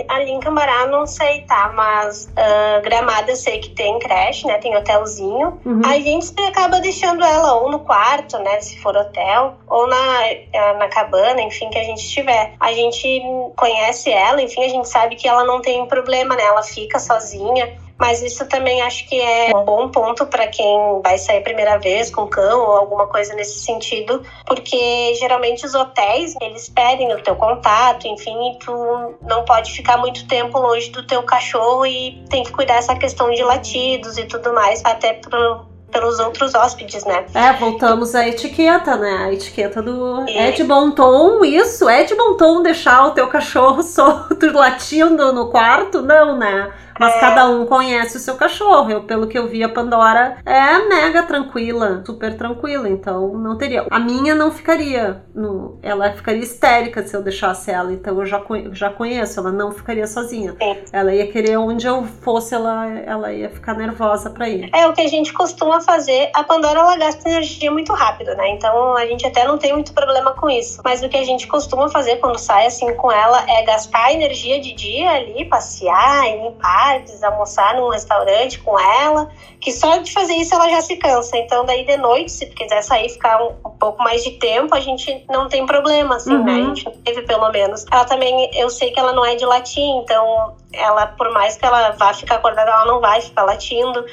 ali 0.09 0.31
em 0.31 0.41
Cambará 0.41 0.87
não 0.87 1.07
sei, 1.07 1.43
tá? 1.43 1.73
Mas 1.75 2.29
uh, 2.31 2.83
Gramada 2.83 3.31
eu 3.31 3.37
sei 3.37 3.59
que 3.59 3.71
tem 3.71 3.99
creche, 3.99 4.47
né? 4.47 4.59
Tem 4.59 4.77
hotelzinho. 4.77 5.59
Uhum. 5.65 5.83
A 5.85 5.99
gente 5.99 6.33
acaba 6.49 6.81
deixando 6.81 7.25
ela 7.25 7.55
ou 7.55 7.71
no 7.71 7.81
quarto, 7.81 8.39
né? 8.39 8.61
Se 8.61 8.81
for 8.81 8.97
hotel 8.97 9.57
ou 9.67 9.87
na, 9.87 10.27
é, 10.27 10.75
na 10.79 10.89
cabana, 10.89 11.41
enfim, 11.43 11.69
que 11.71 11.79
a 11.79 11.85
gente 11.85 12.03
estiver. 12.03 12.55
A 12.61 12.73
gente 12.73 13.23
conhece 13.57 14.11
ela, 14.11 14.41
enfim, 14.41 14.65
a 14.65 14.69
gente 14.69 14.89
sabe 14.89 15.17
que 15.17 15.27
ela 15.29 15.45
não 15.45 15.61
tem 15.61 15.87
problema, 15.87 16.37
né? 16.37 16.45
Ela 16.45 16.63
fica 16.63 16.99
sozinha. 16.99 17.77
Mas 17.99 18.23
isso 18.23 18.47
também 18.47 18.83
acho 18.83 19.09
que 19.09 19.19
é 19.19 19.57
um 19.57 19.65
bom 19.65 19.89
ponto 19.89 20.27
para 20.27 20.47
quem 20.49 21.01
vai 21.03 21.17
sair 21.17 21.39
a 21.39 21.43
primeira 21.43 21.79
vez 21.79 22.11
com 22.11 22.27
cão 22.27 22.61
ou 22.61 22.73
alguma 22.77 23.07
coisa 23.07 23.33
nesse 23.35 23.61
sentido, 23.61 24.23
porque 24.45 25.15
geralmente 25.15 25.65
os 25.65 25.75
hotéis, 25.75 26.35
eles 26.41 26.69
pedem 26.69 27.13
o 27.15 27.23
teu 27.23 27.35
contato, 27.37 28.07
enfim, 28.07 28.51
e 28.51 28.59
tu 28.59 29.15
não 29.23 29.47
pode 29.47 29.73
ficar 29.73 29.97
muito 29.97 30.27
tempo 30.29 30.59
longe 30.59 30.91
do 30.91 31.07
teu 31.07 31.23
cachorro 31.23 31.87
e 31.87 32.23
tem 32.29 32.43
que 32.43 32.53
cuidar 32.53 32.75
dessa 32.75 32.95
questão 32.97 33.31
de 33.31 33.43
latidos 33.43 34.19
e 34.19 34.27
tudo 34.27 34.53
mais, 34.53 34.85
até 34.85 35.15
pro 35.15 35.65
pelos 35.91 36.19
outros 36.19 36.55
hóspedes, 36.55 37.05
né? 37.05 37.25
É, 37.35 37.53
voltamos 37.55 38.15
à 38.15 38.27
etiqueta, 38.27 38.97
né? 38.97 39.27
A 39.27 39.33
etiqueta 39.33 39.83
do. 39.83 40.25
E... 40.29 40.37
É 40.37 40.51
de 40.51 40.65
bom 40.65 40.91
tom 40.91 41.45
isso? 41.45 41.89
É 41.89 42.05
de 42.05 42.15
bom 42.15 42.37
tom 42.37 42.63
deixar 42.63 43.07
o 43.07 43.11
teu 43.13 43.29
cachorro 43.29 43.83
solto 43.85 44.53
latindo 44.53 45.33
no 45.33 45.51
quarto? 45.51 46.03
Não, 46.03 46.37
né? 46.37 46.71
Mas 46.99 47.15
é... 47.15 47.21
cada 47.21 47.49
um 47.49 47.67
conhece 47.67 48.17
o 48.17 48.21
seu 48.21 48.37
cachorro. 48.37 48.91
Eu, 48.91 49.03
pelo 49.05 49.27
que 49.27 49.39
eu 49.39 49.49
vi, 49.49 49.63
a 49.63 49.69
Pandora 49.69 50.39
é 50.45 50.79
mega 50.89 51.23
tranquila, 51.23 52.03
super 52.05 52.37
tranquila. 52.37 52.89
Então 52.89 53.35
não 53.35 53.57
teria. 53.57 53.87
A 53.91 53.99
minha 53.99 54.35
não 54.35 54.51
ficaria. 54.51 55.23
No... 55.35 55.79
Ela 55.83 56.13
ficaria 56.13 56.43
histérica 56.43 57.03
se 57.03 57.15
eu 57.17 57.23
deixasse 57.23 57.71
ela. 57.71 57.93
Então 57.93 58.19
eu 58.19 58.27
já, 58.27 58.43
já 58.73 58.91
conheço. 58.91 59.41
Ela 59.41 59.53
não 59.53 59.73
ficaria 59.73 60.07
sozinha. 60.07 60.55
Sim. 60.61 60.77
Ela 60.93 61.15
ia 61.15 61.27
querer 61.31 61.57
onde 61.57 61.87
eu 61.87 62.05
fosse, 62.05 62.55
ela, 62.55 62.87
ela 62.87 63.33
ia 63.33 63.51
ficar 63.51 63.75
nervosa 63.75 64.31
pra 64.31 64.49
ir. 64.49 64.71
É 64.75 64.87
o 64.87 64.93
que 64.93 65.01
a 65.01 65.09
gente 65.09 65.33
costuma 65.33 65.81
fazer. 65.81 66.31
A 66.35 66.45
Pandora 66.45 66.81
ela 66.81 66.97
gasta 66.97 67.29
energia 67.29 67.71
muito 67.71 67.93
rápido, 67.93 68.35
né? 68.35 68.51
Então 68.51 68.97
a 68.97 69.07
gente 69.07 69.27
até 69.27 69.47
não 69.47 69.59
tem 69.59 69.73
muito 69.73 69.93
problema 69.93 70.33
com 70.33 70.49
isso. 70.49 70.81
Mas 70.85 71.03
o 71.03 71.09
que 71.09 71.17
a 71.17 71.25
gente 71.25 71.47
costuma 71.47 71.89
fazer 71.89 72.17
quando 72.17 72.39
sai 72.39 72.67
assim 72.67 72.95
com 72.95 73.11
ela 73.11 73.45
é 73.49 73.63
gastar 73.65 74.13
energia 74.13 74.61
de 74.61 74.73
dia 74.73 75.11
ali, 75.11 75.45
passear 75.45 76.27
e 76.29 76.43
limpar 76.43 76.86
tardes, 76.87 77.23
almoçar 77.23 77.75
num 77.75 77.89
restaurante 77.89 78.59
com 78.61 78.79
ela, 78.79 79.29
que 79.61 79.73
só 79.73 79.97
de 79.99 80.13
fazer 80.13 80.35
isso 80.35 80.55
ela 80.55 80.69
já 80.69 80.81
se 80.81 80.97
cansa. 80.97 81.37
Então, 81.37 81.65
daí 81.65 81.85
de 81.85 81.97
noite, 81.97 82.31
se 82.31 82.47
tu 82.47 82.55
quiser 82.55 82.83
sair 82.83 83.09
ficar 83.09 83.43
um, 83.43 83.55
um 83.67 83.71
pouco 83.71 84.03
mais 84.03 84.23
de 84.23 84.33
tempo, 84.33 84.75
a 84.75 84.81
gente 84.81 85.25
não 85.29 85.49
tem 85.49 85.67
problema, 85.67 86.17
assim, 86.17 86.35
uhum. 86.35 86.45
né? 86.45 86.53
A 86.53 86.65
gente 86.65 86.85
não 86.85 86.93
teve 86.93 87.23
pelo 87.23 87.51
menos. 87.51 87.85
Ela 87.91 88.05
também, 88.05 88.51
eu 88.55 88.71
sei 88.71 88.93
que 88.93 89.01
ela 89.01 89.13
não 89.13 89.25
é 89.25 89.35
de 89.35 89.45
latim, 89.45 89.99
então 89.99 90.55
ela, 90.73 91.07
por 91.07 91.33
mais 91.33 91.57
que 91.57 91.65
ela 91.65 91.91
vá 91.91 92.13
ficar 92.15 92.37
acordada, 92.37 92.71
ela 92.71 92.85
não 92.85 93.01
vai 93.01 93.21
ficar 93.21 93.45
latindo. 93.45 94.05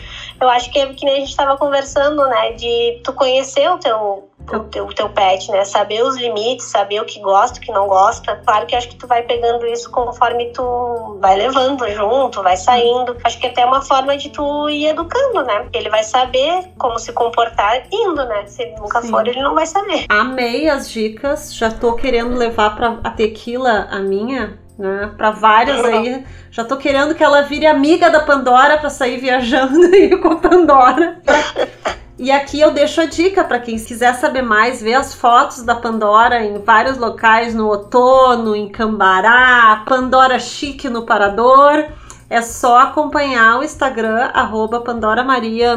Eu 0.42 0.50
acho 0.50 0.72
que 0.72 0.80
é 0.80 0.94
que 0.94 1.06
nem 1.06 1.16
a 1.16 1.20
gente 1.20 1.30
estava 1.30 1.58
conversando, 1.58 2.26
né? 2.26 2.54
De 2.54 3.02
tu 3.04 3.14
conhecer 3.14 3.70
o 3.70 3.78
teu 3.78 4.30
o 4.52 4.60
teu, 4.60 4.86
o 4.86 4.94
teu 4.94 5.10
pet, 5.10 5.50
né? 5.52 5.64
Saber 5.64 6.04
os 6.04 6.18
limites, 6.18 6.66
saber 6.66 7.02
o 7.02 7.06
que 7.06 7.20
gosta, 7.20 7.58
o 7.58 7.62
que 7.62 7.72
não 7.72 7.88
gosta. 7.88 8.36
Claro 8.46 8.66
que 8.66 8.76
acho 8.76 8.90
que 8.90 8.96
tu 8.96 9.08
vai 9.08 9.24
pegando 9.24 9.66
isso 9.66 9.90
conforme 9.90 10.52
tu 10.52 11.18
vai 11.22 11.38
levando 11.38 11.88
junto, 11.92 12.44
vai 12.44 12.58
saindo. 12.58 13.16
Acho 13.24 13.40
que 13.40 13.48
é 13.48 13.50
até 13.50 13.66
uma 13.66 13.82
forma 13.82 14.18
de 14.18 14.30
tu 14.30 14.70
ir 14.70 14.88
educando, 14.88 15.44
né? 15.44 15.68
Ele 15.74 15.90
vai 15.90 16.04
saber 16.04 16.72
como 16.78 17.00
se 17.00 17.14
comportar 17.14 17.84
indo, 17.92 18.26
né? 18.26 18.46
Se 18.48 18.66
nunca 18.78 19.02
Sim. 19.02 19.10
for, 19.10 19.28
ele 19.28 19.42
não 19.42 19.56
vai 19.56 19.66
saber. 19.66 20.06
Amei 20.10 20.70
as 20.70 20.90
dicas. 20.90 21.54
Já 21.56 21.72
tô 21.72 21.94
querendo 21.96 22.36
levar 22.36 22.76
para 22.76 23.00
a 23.04 23.10
tequila 23.10 23.88
a 23.90 24.00
minha, 24.00 24.60
né? 24.78 25.12
Para 25.18 25.32
várias 25.32 25.84
aí. 25.86 26.26
Já 26.52 26.64
tô 26.66 26.78
querendo 26.78 27.16
que 27.16 27.24
ela 27.24 27.42
vire 27.42 27.66
amiga 27.66 28.10
da 28.10 28.20
Pandora 28.20 28.78
para 28.78 28.90
sair 28.90 29.18
viajando 29.18 29.86
aí 29.94 30.16
com 30.18 30.30
a 30.30 30.36
Pandora. 30.36 31.22
E 32.17 32.30
aqui 32.30 32.60
eu 32.60 32.71
deixo 32.71 33.02
a 33.02 33.06
dica 33.06 33.43
para 33.43 33.60
quem 33.60 33.78
quiser 33.78 34.13
saber 34.15 34.43
mais, 34.43 34.82
ver 34.82 34.93
as 34.93 35.15
fotos 35.15 35.63
da 35.63 35.73
Pandora 35.73 36.43
em 36.43 36.60
vários 36.60 36.97
locais 36.97 37.56
no 37.56 37.67
outono, 37.67 38.56
em 38.56 38.69
Cambará, 38.69 39.84
Pandora 39.88 40.38
Chique 40.38 40.89
no 40.89 41.08
Parador 41.08 41.88
é 42.30 42.42
só 42.42 42.80
acompanhar 42.80 43.60
o 43.60 43.64
Instagram, 43.64 44.32
arroba 44.34 44.82
Pandora 44.82 45.24
Maria, 45.24 45.76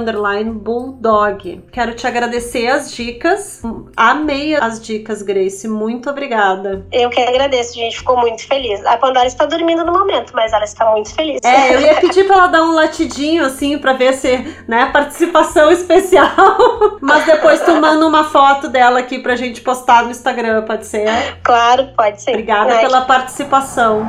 Bulldog. 0.53 1.65
Quero 1.71 1.95
te 1.95 2.07
agradecer 2.07 2.69
as 2.69 2.93
dicas. 2.93 3.63
Amei 3.97 4.57
as 4.57 4.81
dicas, 4.81 5.23
Grace. 5.23 5.69
Muito 5.69 6.09
obrigada. 6.09 6.87
Eu 6.91 7.11
que 7.11 7.21
agradeço, 7.21 7.75
gente. 7.75 7.99
Ficou 7.99 8.17
muito 8.17 8.47
feliz. 8.47 8.85
A 8.87 8.97
Pandora 8.97 9.27
está 9.27 9.47
dormindo 9.47 9.85
no 9.85 9.93
momento, 9.93 10.33
mas 10.35 10.53
ela 10.53 10.65
está 10.65 10.91
muito 10.91 11.15
feliz. 11.15 11.41
É, 11.45 11.75
eu 11.75 11.81
ia 11.81 11.95
pedir 11.97 12.27
para 12.27 12.37
ela 12.37 12.47
dar 12.47 12.63
um 12.63 12.73
latidinho, 12.73 13.45
assim, 13.45 13.79
para 13.79 13.93
ver 13.93 14.15
se, 14.15 14.57
né, 14.67 14.91
participação 14.93 15.71
especial. 15.73 16.35
mas 17.01 17.27
depois 17.27 17.61
tu 17.63 17.75
manda 17.81 18.07
uma 18.07 18.25
foto 18.25 18.69
dela 18.69 19.01
aqui 19.01 19.19
pra 19.19 19.37
gente 19.37 19.61
postar 19.61 20.05
no 20.05 20.11
Instagram, 20.11 20.63
pode 20.65 20.87
ser? 20.87 21.07
Claro, 21.43 21.89
pode 21.97 22.23
ser. 22.23 22.31
Obrigada 22.31 22.79
pela 22.79 23.03
participação. 23.03 24.07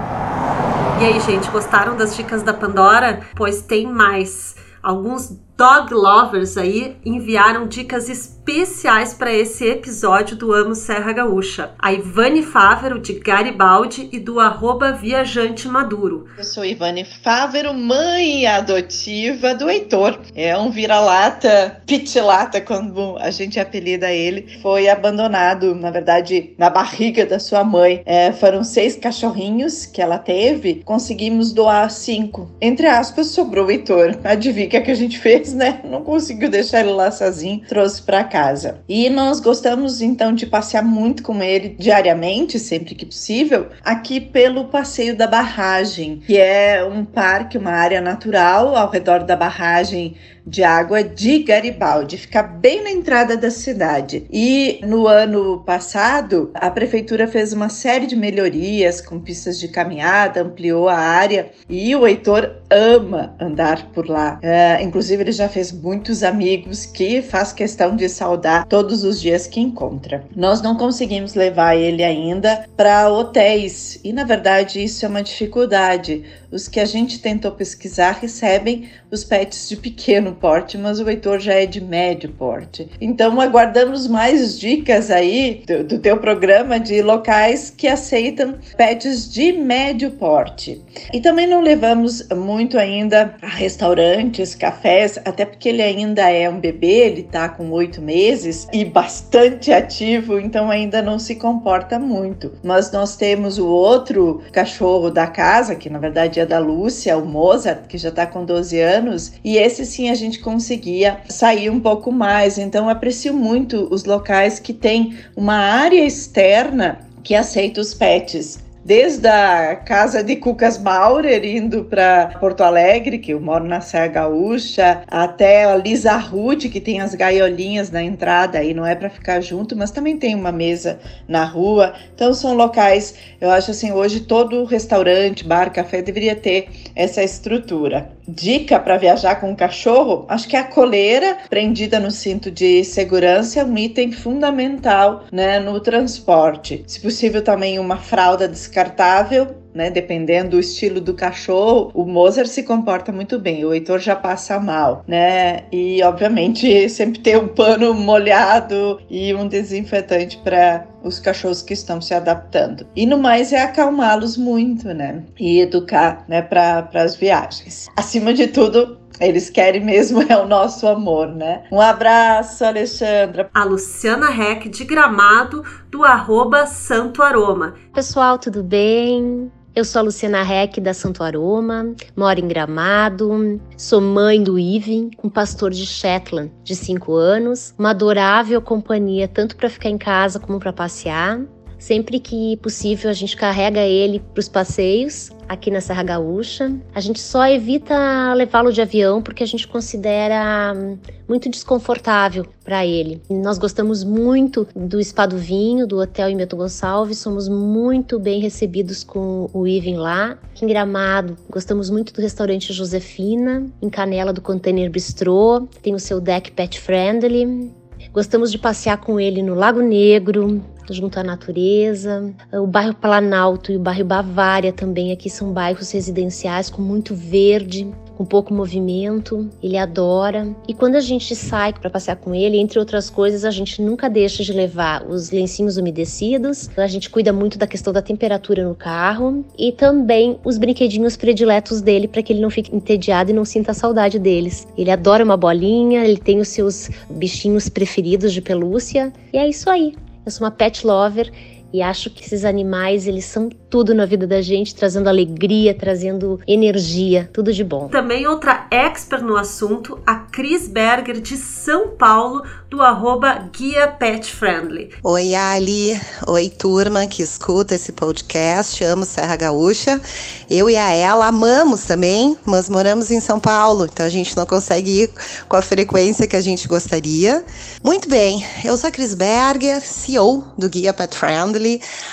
E 0.99 1.05
aí, 1.05 1.19
gente, 1.19 1.47
gostaram 1.51 1.95
das 1.95 2.15
dicas 2.15 2.41
da 2.41 2.53
Pandora? 2.53 3.21
Pois 3.36 3.62
tem 3.62 3.86
mais. 3.86 4.55
Alguns 4.81 5.29
dog 5.55 5.93
lovers 5.93 6.57
aí 6.57 6.97
enviaram 7.05 7.67
dicas 7.67 8.10
específicas 8.10 8.37
especiais 8.47 9.13
para 9.13 9.33
esse 9.33 9.65
episódio 9.67 10.38
do 10.38 10.53
Amo 10.53 10.73
Serra 10.73 11.12
Gaúcha. 11.12 11.71
A 11.77 11.91
Ivane 11.91 12.41
Fávero, 12.41 12.97
de 12.97 13.19
Garibaldi, 13.19 14.07
e 14.13 14.19
do 14.19 14.39
arroba 14.39 14.93
Viajante 14.93 15.67
Maduro. 15.67 16.27
Eu 16.38 16.45
sou 16.45 16.63
Ivane 16.63 17.03
Fávero, 17.03 17.73
mãe 17.73 18.47
adotiva 18.47 19.53
do 19.53 19.69
Heitor. 19.69 20.21
É 20.33 20.57
um 20.57 20.71
vira-lata, 20.71 21.81
pitilata, 21.86 22.62
como 22.62 23.17
a 23.19 23.31
gente 23.31 23.60
apelida 23.60 24.13
ele. 24.13 24.57
Foi 24.62 24.88
abandonado, 24.88 25.75
na 25.75 25.91
verdade, 25.91 26.53
na 26.57 26.69
barriga 26.69 27.25
da 27.25 27.39
sua 27.39 27.65
mãe. 27.65 28.01
É, 28.05 28.31
foram 28.31 28.63
seis 28.63 28.95
cachorrinhos 28.95 29.86
que 29.86 30.01
ela 30.01 30.17
teve, 30.17 30.83
conseguimos 30.86 31.51
doar 31.51 31.91
cinco. 31.91 32.49
Entre 32.62 32.88
aspas, 32.88 33.27
sobrou 33.27 33.65
o 33.65 33.71
Heitor. 33.71 34.17
Adivinha 34.23 34.67
o 34.67 34.69
que, 34.69 34.77
a 34.77 34.95
gente 34.95 35.19
fez, 35.19 35.53
né? 35.53 35.81
Não 35.83 36.01
conseguiu 36.01 36.49
deixar 36.49 36.79
ele 36.79 36.91
lá 36.91 37.12
sozinho, 37.12 37.62
trouxe 37.67 38.01
para 38.01 38.23
cá 38.23 38.37
casa. 38.38 38.82
E 38.88 39.10
nós 39.10 39.39
gostamos 39.39 40.00
então 40.00 40.32
de 40.32 40.45
passear 40.45 40.84
muito 40.84 41.23
com 41.23 41.41
ele 41.41 41.76
diariamente, 41.80 42.60
sempre 42.60 42.93
que 42.93 43.04
possível, 43.04 43.69
aqui 43.84 44.21
pelo 44.21 44.65
Passeio 44.65 45.17
da 45.17 45.26
Barragem, 45.26 46.21
que 46.23 46.38
é 46.38 46.86
um 46.86 47.04
parque, 47.04 47.58
uma 47.58 47.71
área 47.71 48.00
natural 48.00 48.76
ao 48.76 48.91
redor 48.91 49.23
da 49.23 49.36
barragem 49.36 50.15
de 50.47 50.63
água 50.63 51.04
de 51.04 51.39
Garibaldi, 51.39 52.17
fica 52.17 52.41
bem 52.41 52.82
na 52.82 52.89
entrada 52.89 53.36
da 53.36 53.52
cidade. 53.52 54.26
E 54.32 54.80
no 54.82 55.06
ano 55.06 55.62
passado, 55.65 56.50
a 56.54 56.71
prefeitura 56.71 57.28
fez 57.28 57.52
uma 57.52 57.67
série 57.67 58.08
de 58.08 58.15
melhorias 58.15 59.02
com 59.02 59.19
pistas 59.19 59.60
de 59.60 59.67
caminhada, 59.67 60.41
ampliou 60.41 60.88
a 60.88 60.95
área 60.95 61.52
e 61.69 61.93
o 61.93 62.08
Heitor 62.08 62.50
ama 62.69 63.36
andar 63.41 63.91
por 63.91 64.08
lá. 64.08 64.39
É, 64.41 64.82
inclusive, 64.82 65.21
ele 65.21 65.34
já 65.34 65.50
fez 65.50 65.71
muitos 65.71 66.23
amigos 66.23 66.86
que 66.86 67.21
faz 67.21 67.52
questão 67.52 67.93
de 67.95 68.08
saudar 68.27 68.65
todos 68.65 69.03
os 69.05 69.21
dias 69.21 69.47
que 69.47 69.61
encontra. 69.61 70.25
Nós 70.35 70.61
não 70.61 70.75
conseguimos 70.75 71.33
levar 71.33 71.75
ele 71.75 72.03
ainda 72.03 72.65
para 72.75 73.09
hotéis 73.09 73.99
e, 74.03 74.11
na 74.11 74.25
verdade, 74.25 74.83
isso 74.83 75.05
é 75.05 75.07
uma 75.09 75.23
dificuldade 75.23 76.23
os 76.51 76.67
que 76.67 76.79
a 76.79 76.86
gente 76.86 77.19
tentou 77.19 77.51
pesquisar 77.51 78.19
recebem 78.21 78.89
os 79.12 79.23
pets 79.23 79.69
de 79.69 79.75
pequeno 79.75 80.33
porte, 80.33 80.77
mas 80.77 80.99
o 80.99 81.10
Heitor 81.10 81.39
já 81.39 81.53
é 81.53 81.65
de 81.65 81.81
médio 81.81 82.29
porte. 82.29 82.89
Então 82.99 83.39
aguardamos 83.39 84.07
mais 84.07 84.60
dicas 84.60 85.10
aí 85.12 85.63
do, 85.65 85.83
do 85.83 85.99
teu 85.99 86.17
programa 86.17 86.79
de 86.79 87.01
locais 87.01 87.73
que 87.75 87.88
aceitam 87.88 88.55
pets 88.75 89.31
de 89.31 89.51
médio 89.51 90.12
porte. 90.12 90.81
E 91.13 91.21
também 91.21 91.47
não 91.47 91.62
levamos 91.62 92.27
muito 92.29 92.77
ainda 92.77 93.36
a 93.41 93.47
restaurantes, 93.47 94.55
cafés, 94.55 95.17
até 95.25 95.45
porque 95.45 95.69
ele 95.69 95.81
ainda 95.81 96.29
é 96.29 96.49
um 96.49 96.60
bebê, 96.60 97.07
ele 97.07 97.23
tá 97.23 97.49
com 97.49 97.69
oito 97.71 98.01
meses 98.01 98.67
e 98.73 98.83
bastante 98.83 99.71
ativo, 99.71 100.39
então 100.39 100.69
ainda 100.69 101.01
não 101.01 101.19
se 101.19 101.36
comporta 101.36 101.99
muito. 101.99 102.53
Mas 102.63 102.91
nós 102.91 103.15
temos 103.15 103.57
o 103.57 103.67
outro 103.67 104.41
cachorro 104.51 105.10
da 105.10 105.27
casa, 105.27 105.75
que 105.75 105.89
na 105.89 105.99
verdade 105.99 106.37
da 106.45 106.60
Lúcia, 106.60 107.17
o 107.17 107.26
Mozart, 107.26 107.88
que 107.88 107.97
já 107.97 108.12
tá 108.12 108.26
com 108.26 108.45
12 108.45 108.80
anos, 108.80 109.34
e 109.43 109.58
esse 109.58 109.86
sim 109.86 110.10
a 110.10 110.15
gente 110.15 110.39
conseguia 110.39 111.19
sair 111.28 111.69
um 111.69 111.80
pouco 111.80 112.12
mais. 112.12 112.58
Então 112.58 112.89
aprecio 112.89 113.34
muito 113.34 113.88
os 113.91 114.04
locais 114.04 114.60
que 114.60 114.73
têm 114.73 115.17
uma 115.36 115.56
área 115.56 116.06
externa 116.06 117.00
que 117.23 117.36
aceita 117.36 117.82
os 117.82 117.93
pets 117.93 118.66
desde 118.88 119.28
a 119.28 119.76
casa 119.76 120.23
de 120.23 120.38
Cucas 120.38 120.78
Maurer, 120.78 121.43
indo 121.43 121.84
para 121.84 122.28
Porto 122.39 122.62
Alegre, 122.62 123.17
que 123.17 123.34
eu 123.34 123.41
moro 123.41 123.65
na 123.65 123.82
Serra 123.82 124.08
Gaúcha, 124.08 125.02
até 125.10 125.65
a 125.65 125.76
Lisa 125.76 126.15
Rude, 126.15 126.69
que 126.69 126.80
tem 126.80 127.02
as 127.02 127.13
gaiolinhas 127.13 127.91
na 127.91 128.02
entrada, 128.02 128.60
aí 128.60 128.73
não 128.73 128.86
é 128.86 128.95
para 128.95 129.10
ficar 129.10 129.41
junto, 129.41 129.76
mas 129.76 129.91
também 129.91 130.15
tem 130.15 130.34
uma 130.34 130.54
mesa 130.54 131.00
na 131.28 131.43
rua. 131.43 131.95
Então 132.15 132.34
são 132.34 132.54
locais, 132.54 133.15
eu 133.41 133.52
acho 133.52 133.71
assim, 133.71 133.91
hoje 133.91 134.21
todo 134.21 134.63
restaurante, 134.63 135.43
bar, 135.43 135.69
café 135.73 136.02
deveria 136.02 136.38
ter 136.38 136.69
essa 136.95 137.21
estrutura. 137.21 138.10
Dica 138.26 138.80
para 138.80 138.97
viajar 138.97 139.36
com 139.36 139.52
um 139.52 139.56
cachorro, 139.56 140.26
acho 140.30 140.47
que 140.47 140.56
a 140.56 140.63
coleira 140.63 141.38
prendida 141.50 142.00
no 142.00 142.12
cinto 142.12 142.50
de 142.50 142.84
segurança 142.86 143.60
é 143.60 143.63
um 143.65 143.78
item 143.78 144.12
fundamental, 144.13 145.26
né, 145.32 145.60
no 145.60 145.80
transporte. 145.80 146.84
Se 146.88 147.02
possível 147.02 147.41
também 147.41 147.80
uma 147.80 147.97
fralda 147.97 148.47
descartável 148.47 148.76
descartável, 148.77 149.55
né? 149.73 149.89
Dependendo 149.89 150.51
do 150.51 150.59
estilo 150.59 151.01
do 151.01 151.13
cachorro, 151.13 151.91
o 151.93 152.05
Mozart 152.05 152.47
se 152.47 152.63
comporta 152.63 153.11
muito 153.11 153.39
bem, 153.39 153.65
o 153.65 153.73
Heitor 153.73 153.99
já 153.99 154.15
passa 154.15 154.59
mal, 154.59 155.03
né? 155.07 155.63
E 155.71 156.01
obviamente 156.03 156.67
sempre 156.89 157.19
ter 157.19 157.37
um 157.37 157.47
pano 157.47 157.93
molhado 157.93 158.99
e 159.09 159.33
um 159.33 159.47
desinfetante 159.47 160.37
para 160.37 160.85
os 161.03 161.19
cachorros 161.19 161.61
que 161.61 161.73
estão 161.73 162.01
se 162.01 162.13
adaptando. 162.13 162.85
E 162.95 163.05
no 163.05 163.17
mais 163.17 163.51
é 163.51 163.61
acalmá-los 163.61 164.37
muito, 164.37 164.93
né? 164.93 165.23
E 165.39 165.59
educar, 165.59 166.23
né, 166.27 166.41
para 166.41 166.87
as 166.93 167.15
viagens. 167.15 167.87
Acima 167.95 168.33
de 168.33 168.47
tudo, 168.47 168.99
eles 169.19 169.49
querem 169.49 169.84
mesmo 169.84 170.21
é 170.30 170.38
o 170.38 170.47
nosso 170.47 170.88
amor, 170.88 171.27
né? 171.27 171.63
Um 171.71 171.82
abraço, 171.82 172.63
Alexandra. 172.63 173.49
A 173.53 173.63
Luciana 173.63 174.30
Reck 174.30 174.69
de 174.69 174.84
Gramado, 174.84 175.63
do 175.89 176.03
arroba 176.03 176.65
Santo 176.65 177.21
Aroma. 177.21 177.75
Pessoal, 177.93 178.38
tudo 178.38 178.63
bem? 178.63 179.51
Eu 179.77 179.86
sou 179.86 179.99
a 179.99 180.03
Luciana 180.03 180.41
Reck 180.41 180.82
da 180.82 180.91
Santo 180.91 181.21
Aroma, 181.21 181.93
moro 182.15 182.39
em 182.39 182.47
Gramado, 182.47 183.62
sou 183.77 184.01
mãe 184.01 184.41
do 184.41 184.58
Ivan, 184.58 185.12
um 185.23 185.30
pastor 185.30 185.69
de 185.69 185.86
Shetland 185.86 186.51
de 186.63 186.75
5 186.75 187.13
anos, 187.13 187.75
uma 187.77 187.91
adorável 187.91 188.60
companhia 188.60 189.27
tanto 189.27 189.56
para 189.56 189.69
ficar 189.69 189.89
em 189.89 189.97
casa 189.99 190.39
como 190.39 190.60
para 190.60 190.73
passear. 190.73 191.41
Sempre 191.77 192.19
que 192.19 192.57
possível, 192.57 193.09
a 193.09 193.13
gente 193.13 193.35
carrega 193.35 193.81
ele 193.81 194.19
para 194.19 194.39
os 194.39 194.49
passeios 194.49 195.31
aqui 195.47 195.69
na 195.71 195.79
Serra 195.79 196.03
Gaúcha. 196.03 196.75
A 196.93 196.99
gente 196.99 197.19
só 197.19 197.47
evita 197.47 198.33
levá-lo 198.33 198.71
de 198.73 198.81
avião 198.81 199.21
porque 199.21 199.43
a 199.43 199.47
gente 199.47 199.67
considera 199.67 200.73
hum, 200.75 200.97
muito 201.27 201.49
desconfortável 201.49 202.45
para 202.63 202.85
ele. 202.85 203.21
Nós 203.29 203.57
gostamos 203.57 204.03
muito 204.03 204.67
do 204.75 205.01
Spa 205.03 205.25
do 205.25 205.37
Vinho, 205.37 205.87
do 205.87 205.99
Hotel 205.99 206.29
Imeto 206.29 206.57
Gonçalves, 206.57 207.19
somos 207.19 207.47
muito 207.47 208.19
bem 208.19 208.41
recebidos 208.41 209.03
com 209.03 209.49
o 209.53 209.67
Ivan 209.67 209.99
lá. 209.99 210.37
Aqui 210.51 210.65
em 210.65 210.67
Gramado, 210.67 211.37
gostamos 211.49 211.89
muito 211.89 212.13
do 212.13 212.21
restaurante 212.21 212.73
Josefina, 212.73 213.65
em 213.81 213.89
Canela 213.89 214.33
do 214.33 214.41
Container 214.41 214.89
Bistrô, 214.89 215.67
tem 215.81 215.93
o 215.93 215.99
seu 215.99 216.19
deck 216.19 216.51
pet 216.51 216.79
friendly. 216.79 217.71
Gostamos 218.11 218.51
de 218.51 218.57
passear 218.57 218.97
com 218.97 219.19
ele 219.19 219.41
no 219.41 219.53
Lago 219.53 219.81
Negro, 219.81 220.61
junto 220.93 221.19
à 221.19 221.23
natureza. 221.23 222.34
O 222.54 222.67
bairro 222.67 222.93
Planalto 222.93 223.71
e 223.71 223.76
o 223.76 223.80
bairro 223.80 224.06
Bavária 224.06 224.73
também 224.73 225.12
aqui 225.12 225.30
são 225.30 225.52
bairros 225.52 225.91
residenciais 225.91 226.69
com 226.69 226.82
muito 226.82 227.13
verde, 227.15 227.88
com 228.17 228.26
pouco 228.26 228.52
movimento, 228.52 229.47
ele 229.62 229.78
adora. 229.78 230.47
E 230.67 230.73
quando 230.73 230.95
a 230.95 231.00
gente 231.00 231.36
sai 231.36 231.71
para 231.71 231.89
passear 231.89 232.15
com 232.15 232.34
ele, 232.34 232.58
entre 232.58 232.80
outras 232.80 233.12
coisas, 233.12 233.45
a 233.45 233.52
gente 233.52 233.80
nunca 233.80 234.10
deixa 234.10 234.43
de 234.43 234.52
levar 234.52 235.06
os 235.08 235.30
lencinhos 235.30 235.78
umedecidos, 235.78 236.67
a 236.76 236.88
gente 236.88 237.12
cuida 237.12 237.32
muito 237.32 237.60
da 237.60 237.67
questão 237.67 237.93
da 237.93 238.02
temperatura 238.02 238.67
no 238.67 238.73
carro 238.73 239.45
e 239.58 239.71
também 239.71 240.39
os 240.43 240.58
brinquedinhos 240.58 241.15
prediletos 241.15 241.80
dele 241.80 242.08
para 242.08 242.23
que 242.23 242.34
ele 242.34 242.41
não 242.41 242.50
fique 242.50 242.76
entediado 242.76 243.30
e 243.30 243.34
não 243.34 243.45
sinta 243.45 243.73
saudade 243.73 244.17
deles. 244.17 244.67
Ele 244.76 244.89
adora 244.89 245.23
uma 245.23 245.38
bolinha, 245.38 246.04
ele 246.04 246.17
tem 246.17 246.39
os 246.39 246.47
seus 246.47 246.89
bichinhos 247.10 247.69
preferidos 247.69 248.34
de 248.34 248.41
pelúcia 248.41 249.13
e 249.32 249.38
é 249.38 249.47
isso 249.47 249.69
aí. 249.69 249.93
Eu 250.27 250.31
sou 250.31 250.43
uma 250.43 250.51
pet 250.51 250.85
lover 250.85 251.31
e 251.73 251.82
acho 251.82 252.10
que 252.10 252.23
esses 252.23 252.45
animais, 252.45 253.08
eles 253.08 253.25
são 253.25 253.49
tudo 253.69 253.93
na 253.93 254.06
vida 254.06 254.25
da 254.25 254.41
gente, 254.41 254.73
trazendo 254.73 255.10
alegria, 255.10 255.73
trazendo 255.73 256.39
energia, 256.47 257.30
tudo 257.34 257.51
de 257.51 257.63
bom. 257.63 257.89
Também 257.89 258.25
outra 258.27 258.67
expert 258.71 259.23
no 259.23 259.36
assunto, 259.36 259.99
a 260.06 260.15
Cris 260.15 260.67
Berger 260.67 261.19
de 261.19 261.36
São 261.36 261.89
Paulo, 261.89 262.43
do 262.69 262.82
arroba 262.82 263.49
Guia 263.51 263.88
Pet 263.88 264.30
Friendly. 264.30 264.89
Oi, 265.03 265.36
Ali. 265.36 265.99
Oi, 266.27 266.49
turma 266.49 267.08
que 267.08 267.21
escuta 267.21 267.75
esse 267.75 267.91
podcast. 267.91 268.84
Amo 268.84 269.06
Serra 269.06 269.36
Gaúcha. 269.36 270.01
Eu 270.49 270.69
e 270.69 270.75
a 270.75 270.91
ela 270.91 271.27
amamos 271.27 271.84
também, 271.84 272.38
mas 272.45 272.69
moramos 272.69 273.12
em 273.12 273.19
São 273.19 273.39
Paulo, 273.39 273.86
então 273.86 274.06
a 274.06 274.10
gente 274.10 274.36
não 274.36 274.45
consegue 274.45 275.03
ir 275.03 275.10
com 275.47 275.56
a 275.56 275.62
frequência 275.62 276.27
que 276.27 276.36
a 276.36 276.41
gente 276.41 276.67
gostaria. 276.67 277.43
Muito 277.84 278.10
bem, 278.10 278.45
eu 278.63 278.77
sou 278.77 278.88
a 278.88 278.91
Cris 278.91 279.13
Berger, 279.13 279.82
CEO 279.82 280.45
do 280.58 280.69
Guia 280.69 280.93
Pet 280.93 281.15
Friendly. 281.15 281.57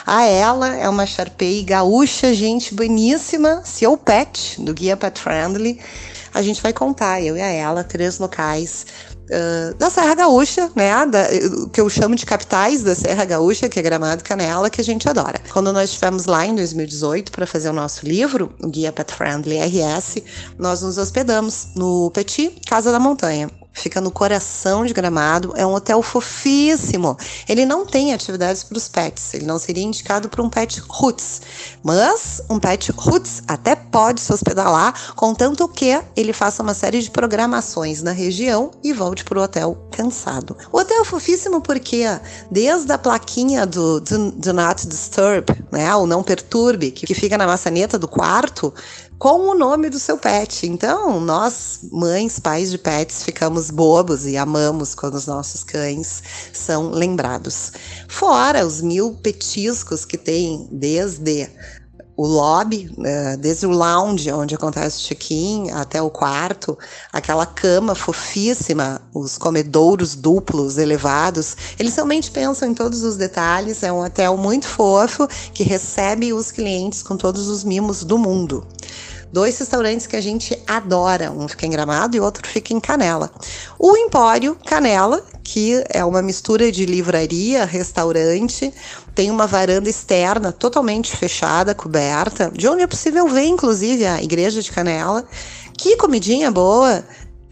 A 0.07 0.25
ela 0.25 0.75
é 0.75 0.89
uma 0.89 1.07
Sharpei 1.07 1.63
gaúcha, 1.63 2.33
gente 2.35 2.75
boníssima, 2.75 3.63
CEO 3.65 3.97
Pet 3.97 4.61
do 4.61 4.75
Guia 4.75 4.97
Pet 4.97 5.21
Friendly. 5.21 5.81
A 6.33 6.43
gente 6.43 6.61
vai 6.61 6.73
contar, 6.73 7.23
eu 7.23 7.37
e 7.37 7.41
a 7.41 7.47
ela, 7.47 7.85
três 7.85 8.19
locais 8.19 8.87
Uh, 9.25 9.75
da 9.79 9.89
Serra 9.89 10.15
Gaúcha, 10.15 10.71
né? 10.77 11.07
Da, 11.07 11.27
que 11.73 11.81
eu 11.81 11.89
chamo 11.89 12.15
de 12.15 12.27
capitais 12.27 12.83
da 12.83 12.95
Serra 12.95 13.25
Gaúcha, 13.25 13.71
que 13.71 13.79
é 13.79 13.83
Gramado 13.83 14.23
Canela, 14.23 14.69
que 14.69 14.83
a 14.83 14.85
gente 14.85 15.09
adora. 15.09 15.41
Quando 15.51 15.73
nós 15.73 15.89
estivemos 15.89 16.27
lá 16.27 16.45
em 16.45 16.55
2018 16.55 17.33
para 17.33 17.47
fazer 17.47 17.71
o 17.71 17.73
nosso 17.73 18.05
livro, 18.05 18.55
o 18.63 18.69
Guia 18.69 18.93
Pet 18.93 19.15
Friendly 19.15 19.61
RS, 19.61 20.19
nós 20.59 20.83
nos 20.83 20.99
hospedamos 20.99 21.69
no 21.75 22.11
Petit 22.11 22.61
Casa 22.67 22.93
da 22.93 23.01
Montanha 23.01 23.49
fica 23.75 24.01
no 24.01 24.11
coração 24.11 24.87
de 24.87 24.95
Gramado, 24.95 25.53
é 25.57 25.67
um 25.67 25.75
hotel 25.75 26.01
fofíssimo. 26.01 27.19
Ele 27.49 27.67
não 27.67 27.85
tem 27.85 28.15
atividades 28.15 28.65
para 28.65 28.79
os 28.79 28.89
pets, 28.89 29.35
ele 29.35 29.45
não 29.45 29.59
seria 29.59 29.83
indicado 29.83 30.29
para 30.29 30.43
um 30.43 30.49
pet 30.49 30.81
roots, 30.89 31.43
mas 31.83 32.41
um 32.49 32.59
pet 32.59 32.91
roots 32.93 33.43
até 33.47 33.75
pode 33.75 34.21
se 34.21 34.33
hospedar 34.33 34.71
lá, 34.71 34.95
contanto 35.17 35.69
que 35.69 36.01
ele 36.17 36.33
faça 36.33 36.63
uma 36.63 36.73
série 36.73 37.03
de 37.03 37.11
programações 37.11 38.01
na 38.01 38.13
região 38.13 38.71
e 38.83 38.93
volte 38.93 39.25
para 39.25 39.39
o 39.39 39.43
hotel 39.43 39.77
cansado. 39.91 40.57
O 40.73 40.79
hotel 40.79 41.03
é 41.03 41.05
fofíssimo 41.05 41.61
porque 41.61 42.05
desde 42.51 42.93
a 42.93 42.99
plaquinha 42.99 43.67
do 43.67 44.01
Do, 44.01 44.31
do 44.31 44.53
Not 44.53 44.87
Disturb, 44.87 45.47
né, 45.73 45.95
o 45.97 46.07
não 46.07 46.23
perturbe, 46.23 46.91
que 46.91 47.15
fica 47.15 47.37
na 47.37 47.47
maçaneta 47.47 47.99
do 47.99 48.07
quarto, 48.07 48.73
com 49.19 49.49
o 49.49 49.55
nome 49.55 49.89
do 49.89 49.99
seu 49.99 50.19
pet. 50.19 50.67
Então, 50.67 51.21
nós, 51.21 51.81
mães, 51.91 52.39
pais 52.39 52.71
de 52.71 52.79
pets, 52.79 53.23
ficamos 53.23 53.71
bobos 53.71 54.27
e 54.27 54.37
amamos 54.37 54.95
quando 54.95 55.15
os 55.15 55.27
nossos 55.27 55.65
cães 55.65 56.23
são 56.53 56.91
lembrados. 56.91 57.73
Fora 58.09 58.67
os 58.67 58.81
mil 58.81 59.15
petiscos 59.15 60.05
que 60.05 60.19
tem 60.19 60.69
desde 60.71 61.49
o 62.17 62.27
lobby, 62.27 62.91
né, 62.97 63.37
desde 63.37 63.67
o 63.67 63.71
lounge 63.71 64.31
onde 64.31 64.55
acontece 64.55 64.99
o 64.99 65.01
check-in 65.09 65.71
até 65.71 66.01
o 66.01 66.11
quarto, 66.11 66.79
aquela 67.13 67.45
cama 67.45 67.95
fofíssima, 67.95 69.03
os 69.13 69.37
comedouros 69.37 70.15
duplos 70.15 70.79
elevados, 70.79 71.57
eles 71.79 71.95
realmente 71.95 72.31
pensam 72.31 72.69
em 72.69 72.75
todos 72.75 73.03
os 73.03 73.17
detalhes. 73.17 73.83
É 73.83 73.93
um 73.93 74.05
hotel 74.05 74.37
muito 74.37 74.67
fofo 74.67 75.27
que 75.53 75.65
recebe 75.65 76.33
os 76.33 76.53
clientes 76.53 77.03
com 77.03 77.17
todos 77.17 77.49
os 77.49 77.65
mimos 77.65 78.05
do 78.05 78.17
mundo 78.17 78.67
dois 79.35 79.59
restaurantes 79.59 80.07
que 80.07 80.15
a 80.15 80.21
gente 80.21 80.57
adora. 80.65 81.33
Um 81.33 81.49
fica 81.49 81.67
em 81.67 81.71
Gramado 81.71 82.17
e 82.17 82.21
outro 82.21 82.47
fica 82.49 82.73
em 82.73 82.79
Canela. 82.79 83.33
O 83.77 83.97
Empório 83.97 84.57
Canela, 84.65 85.27
que 85.43 85.85
é 85.91 86.05
uma 86.05 86.23
mistura 86.23 86.71
de 86.71 86.87
livraria, 86.87 87.65
restaurante, 87.65 88.73
tem 89.13 89.33
uma 89.33 89.49
varanda 89.49 89.91
externa 89.91 90.53
totalmente 90.53 91.17
fechada, 91.17 91.75
coberta, 91.75 92.53
de 92.55 92.69
onde 92.69 92.85
é 92.85 92.87
possível 92.87 93.27
ver, 93.27 93.47
inclusive, 93.47 94.07
a 94.07 94.23
igreja 94.23 94.63
de 94.63 94.71
Canela. 94.71 95.27
Que 95.77 95.97
comidinha 95.97 96.53
boa! 96.53 97.05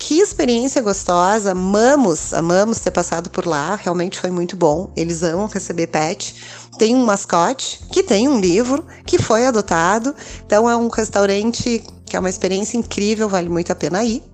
Que 0.04 0.18
experiência 0.18 0.82
gostosa, 0.82 1.52
amamos, 1.52 2.34
amamos 2.34 2.80
ter 2.80 2.90
passado 2.90 3.30
por 3.30 3.46
lá, 3.46 3.76
realmente 3.76 4.18
foi 4.18 4.32
muito 4.32 4.56
bom. 4.56 4.92
Eles 4.96 5.22
amam 5.22 5.46
receber 5.46 5.86
pet. 5.86 6.34
Tem 6.76 6.96
um 6.96 7.04
mascote 7.04 7.78
que 7.88 8.02
tem 8.02 8.28
um 8.28 8.40
livro 8.40 8.84
que 9.06 9.16
foi 9.16 9.46
adotado, 9.46 10.12
então 10.44 10.68
é 10.68 10.76
um 10.76 10.88
restaurante 10.88 11.84
que 12.04 12.16
é 12.16 12.18
uma 12.18 12.28
experiência 12.28 12.76
incrível, 12.76 13.28
vale 13.28 13.48
muito 13.48 13.70
a 13.70 13.76
pena 13.76 14.02
ir. 14.02 14.24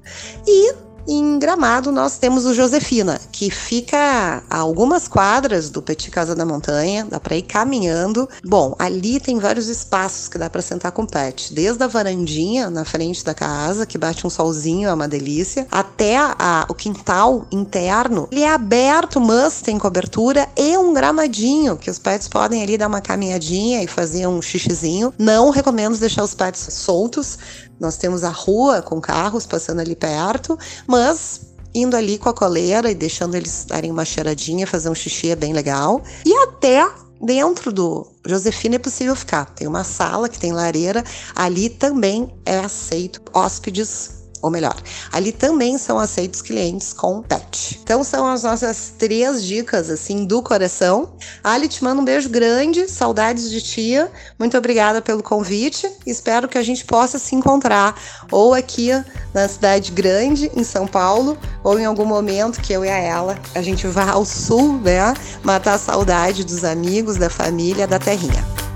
E 0.47 0.73
em 1.09 1.39
Gramado, 1.39 1.91
nós 1.91 2.19
temos 2.19 2.45
o 2.45 2.53
Josefina, 2.53 3.19
que 3.33 3.51
fica 3.51 4.43
a 4.49 4.59
algumas 4.59 5.09
quadras 5.09 5.71
do 5.71 5.81
Petit 5.81 6.11
Casa 6.11 6.35
da 6.35 6.45
Montanha, 6.45 7.07
dá 7.09 7.19
para 7.19 7.35
ir 7.35 7.43
caminhando. 7.43 8.29
Bom, 8.45 8.75
ali 8.79 9.19
tem 9.19 9.39
vários 9.39 9.69
espaços 9.69 10.29
que 10.29 10.37
dá 10.37 10.51
para 10.51 10.61
sentar 10.61 10.93
com 10.93 11.03
o 11.03 11.07
pet, 11.07 11.55
desde 11.55 11.83
a 11.83 11.87
varandinha 11.87 12.69
na 12.69 12.85
frente 12.85 13.25
da 13.25 13.33
casa, 13.33 13.87
que 13.87 13.97
bate 13.97 14.27
um 14.27 14.31
solzinho, 14.31 14.89
é 14.89 14.93
uma 14.93 15.09
delícia, 15.09 15.67
até 15.71 16.19
a, 16.19 16.67
o 16.69 16.75
quintal 16.75 17.47
interno. 17.51 18.29
Ele 18.31 18.43
é 18.43 18.53
aberto, 18.53 19.19
mas 19.19 19.63
tem 19.63 19.79
cobertura 19.79 20.47
e 20.59 20.77
um 20.77 20.93
gramadinho, 20.93 21.79
que 21.79 21.91
os 21.91 21.99
pets 21.99 22.29
podem 22.29 22.63
ali 22.63 22.77
dar 22.77 22.89
uma 22.89 23.01
caminhadinha 23.01 23.83
e 23.83 23.87
fazer 23.87 24.27
um 24.27 24.43
xixizinho. 24.43 25.15
Não 25.19 25.49
recomendo 25.49 25.97
deixar 25.97 26.23
os 26.23 26.35
pets 26.35 26.69
soltos, 26.75 27.39
nós 27.81 27.97
temos 27.97 28.25
a 28.25 28.31
rua 28.31 28.83
com 28.83 29.01
carros 29.01 29.47
passando 29.47 29.81
ali 29.81 29.95
perto, 29.95 30.59
mas 30.99 31.43
indo 31.73 31.97
ali 31.97 32.19
com 32.19 32.29
a 32.29 32.35
coleira 32.35 32.91
e 32.91 32.95
deixando 32.95 33.37
eles 33.37 33.65
darem 33.65 33.89
uma 33.89 34.05
cheiradinha, 34.05 34.67
fazer 34.67 34.91
um 34.91 34.95
xixi 34.95 35.31
é 35.31 35.37
bem 35.37 35.53
legal. 35.53 36.03
E 36.27 36.35
até 36.35 36.85
dentro 37.23 37.73
do 37.73 38.05
Josefina 38.27 38.75
é 38.75 38.79
possível 38.81 39.15
ficar. 39.15 39.45
Tem 39.45 39.69
uma 39.69 39.85
sala 39.85 40.29
que 40.29 40.41
tem 40.41 40.53
lareira, 40.53 41.05
ali 41.37 41.71
também 41.71 42.35
é 42.45 42.59
aceito 42.59 43.23
hóspedes 43.33 44.18
ou 44.43 44.51
melhor, 44.51 44.77
ali 45.13 45.33
também 45.33 45.79
são 45.79 45.99
aceitos 45.99 46.43
clientes 46.43 46.93
com 46.93 47.23
pet. 47.23 47.81
Então 47.83 48.05
são 48.05 48.27
as 48.27 48.43
nossas 48.43 48.93
três 48.99 49.43
dicas 49.45 49.91
assim 49.91 50.25
do 50.25 50.43
coração. 50.43 51.11
Ali 51.43 51.69
te 51.69 51.83
manda 51.83 52.01
um 52.01 52.05
beijo 52.05 52.29
grande, 52.29 52.89
saudades 52.89 53.51
de 53.51 53.61
tia. 53.61 54.11
Muito 54.39 54.57
obrigada 54.57 55.01
pelo 55.03 55.23
convite. 55.23 55.91
Espero 56.07 56.49
que 56.49 56.59
a 56.59 56.63
gente 56.63 56.85
possa 56.85 57.19
se 57.19 57.35
encontrar 57.35 58.01
ou 58.31 58.55
aqui 58.55 58.91
na 59.35 59.49
cidade 59.49 59.93
grande 59.93 60.51
em 60.55 60.65
São 60.65 60.87
Paulo 60.87 61.39
ou 61.63 61.79
em 61.79 61.85
algum 61.85 62.05
momento 62.05 62.61
que 62.61 62.73
eu 62.73 62.85
e 62.85 62.89
a 62.89 62.97
ela 62.97 63.39
a 63.55 63.63
gente 63.63 63.87
vá 63.87 64.11
ao 64.11 64.25
sul, 64.25 64.79
né, 64.81 65.15
matar 65.43 65.75
a 65.75 65.79
saudade 65.79 66.45
dos 66.45 66.65
amigos, 66.65 67.17
da 67.17 67.31
família, 67.31 67.87
da 67.87 67.99
terrinha. 67.99 68.68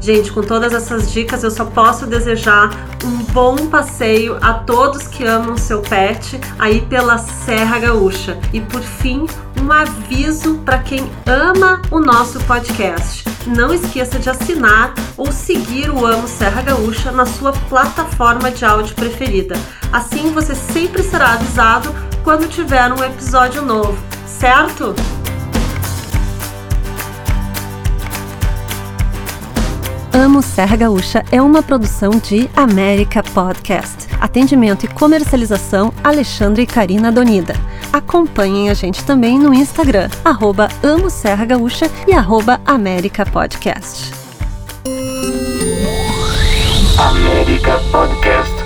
Gente, 0.00 0.32
com 0.32 0.40
todas 0.40 0.72
essas 0.72 1.12
dicas, 1.12 1.42
eu 1.42 1.50
só 1.50 1.66
posso 1.66 2.06
desejar 2.06 2.70
um 3.04 3.18
bom 3.32 3.66
passeio 3.66 4.38
a 4.40 4.54
todos 4.54 5.06
que 5.06 5.24
amam 5.24 5.58
seu 5.58 5.82
pet 5.82 6.40
aí 6.58 6.80
pela 6.80 7.18
Serra 7.18 7.78
Gaúcha. 7.78 8.38
E 8.52 8.62
por 8.62 8.80
fim, 8.80 9.26
um 9.60 9.70
aviso 9.70 10.54
para 10.64 10.78
quem 10.78 11.10
ama 11.26 11.82
o 11.90 12.00
nosso 12.00 12.40
podcast. 12.40 13.24
Não 13.46 13.74
esqueça 13.74 14.18
de 14.18 14.30
assinar 14.30 14.94
ou 15.16 15.30
seguir 15.30 15.90
o 15.90 16.06
Amo 16.06 16.26
Serra 16.26 16.62
Gaúcha 16.62 17.12
na 17.12 17.26
sua 17.26 17.52
plataforma 17.52 18.50
de 18.50 18.64
áudio 18.64 18.94
preferida. 18.94 19.54
Assim 19.92 20.32
você 20.32 20.54
sempre 20.54 21.02
será 21.02 21.34
avisado 21.34 21.94
quando 22.24 22.48
tiver 22.48 22.90
um 22.92 23.04
episódio 23.04 23.62
novo, 23.62 23.98
certo? 24.26 24.94
Amo 30.12 30.42
Serra 30.42 30.76
Gaúcha 30.76 31.24
é 31.30 31.40
uma 31.40 31.62
produção 31.62 32.10
de 32.10 32.50
América 32.56 33.22
Podcast. 33.22 34.08
Atendimento 34.20 34.84
e 34.84 34.88
comercialização 34.88 35.92
Alexandre 36.02 36.62
e 36.62 36.66
Karina 36.66 37.12
Donida. 37.12 37.54
Acompanhem 37.92 38.70
a 38.70 38.74
gente 38.74 39.04
também 39.04 39.38
no 39.38 39.54
Instagram, 39.54 40.08
arroba 40.24 40.68
Amo 40.82 41.08
Serra 41.08 41.44
Gaúcha 41.44 41.88
e 42.08 42.12
arroba 42.12 42.60
América 42.66 43.24
Podcast. 43.24 44.12
América 46.98 47.80
Podcast. 47.92 48.59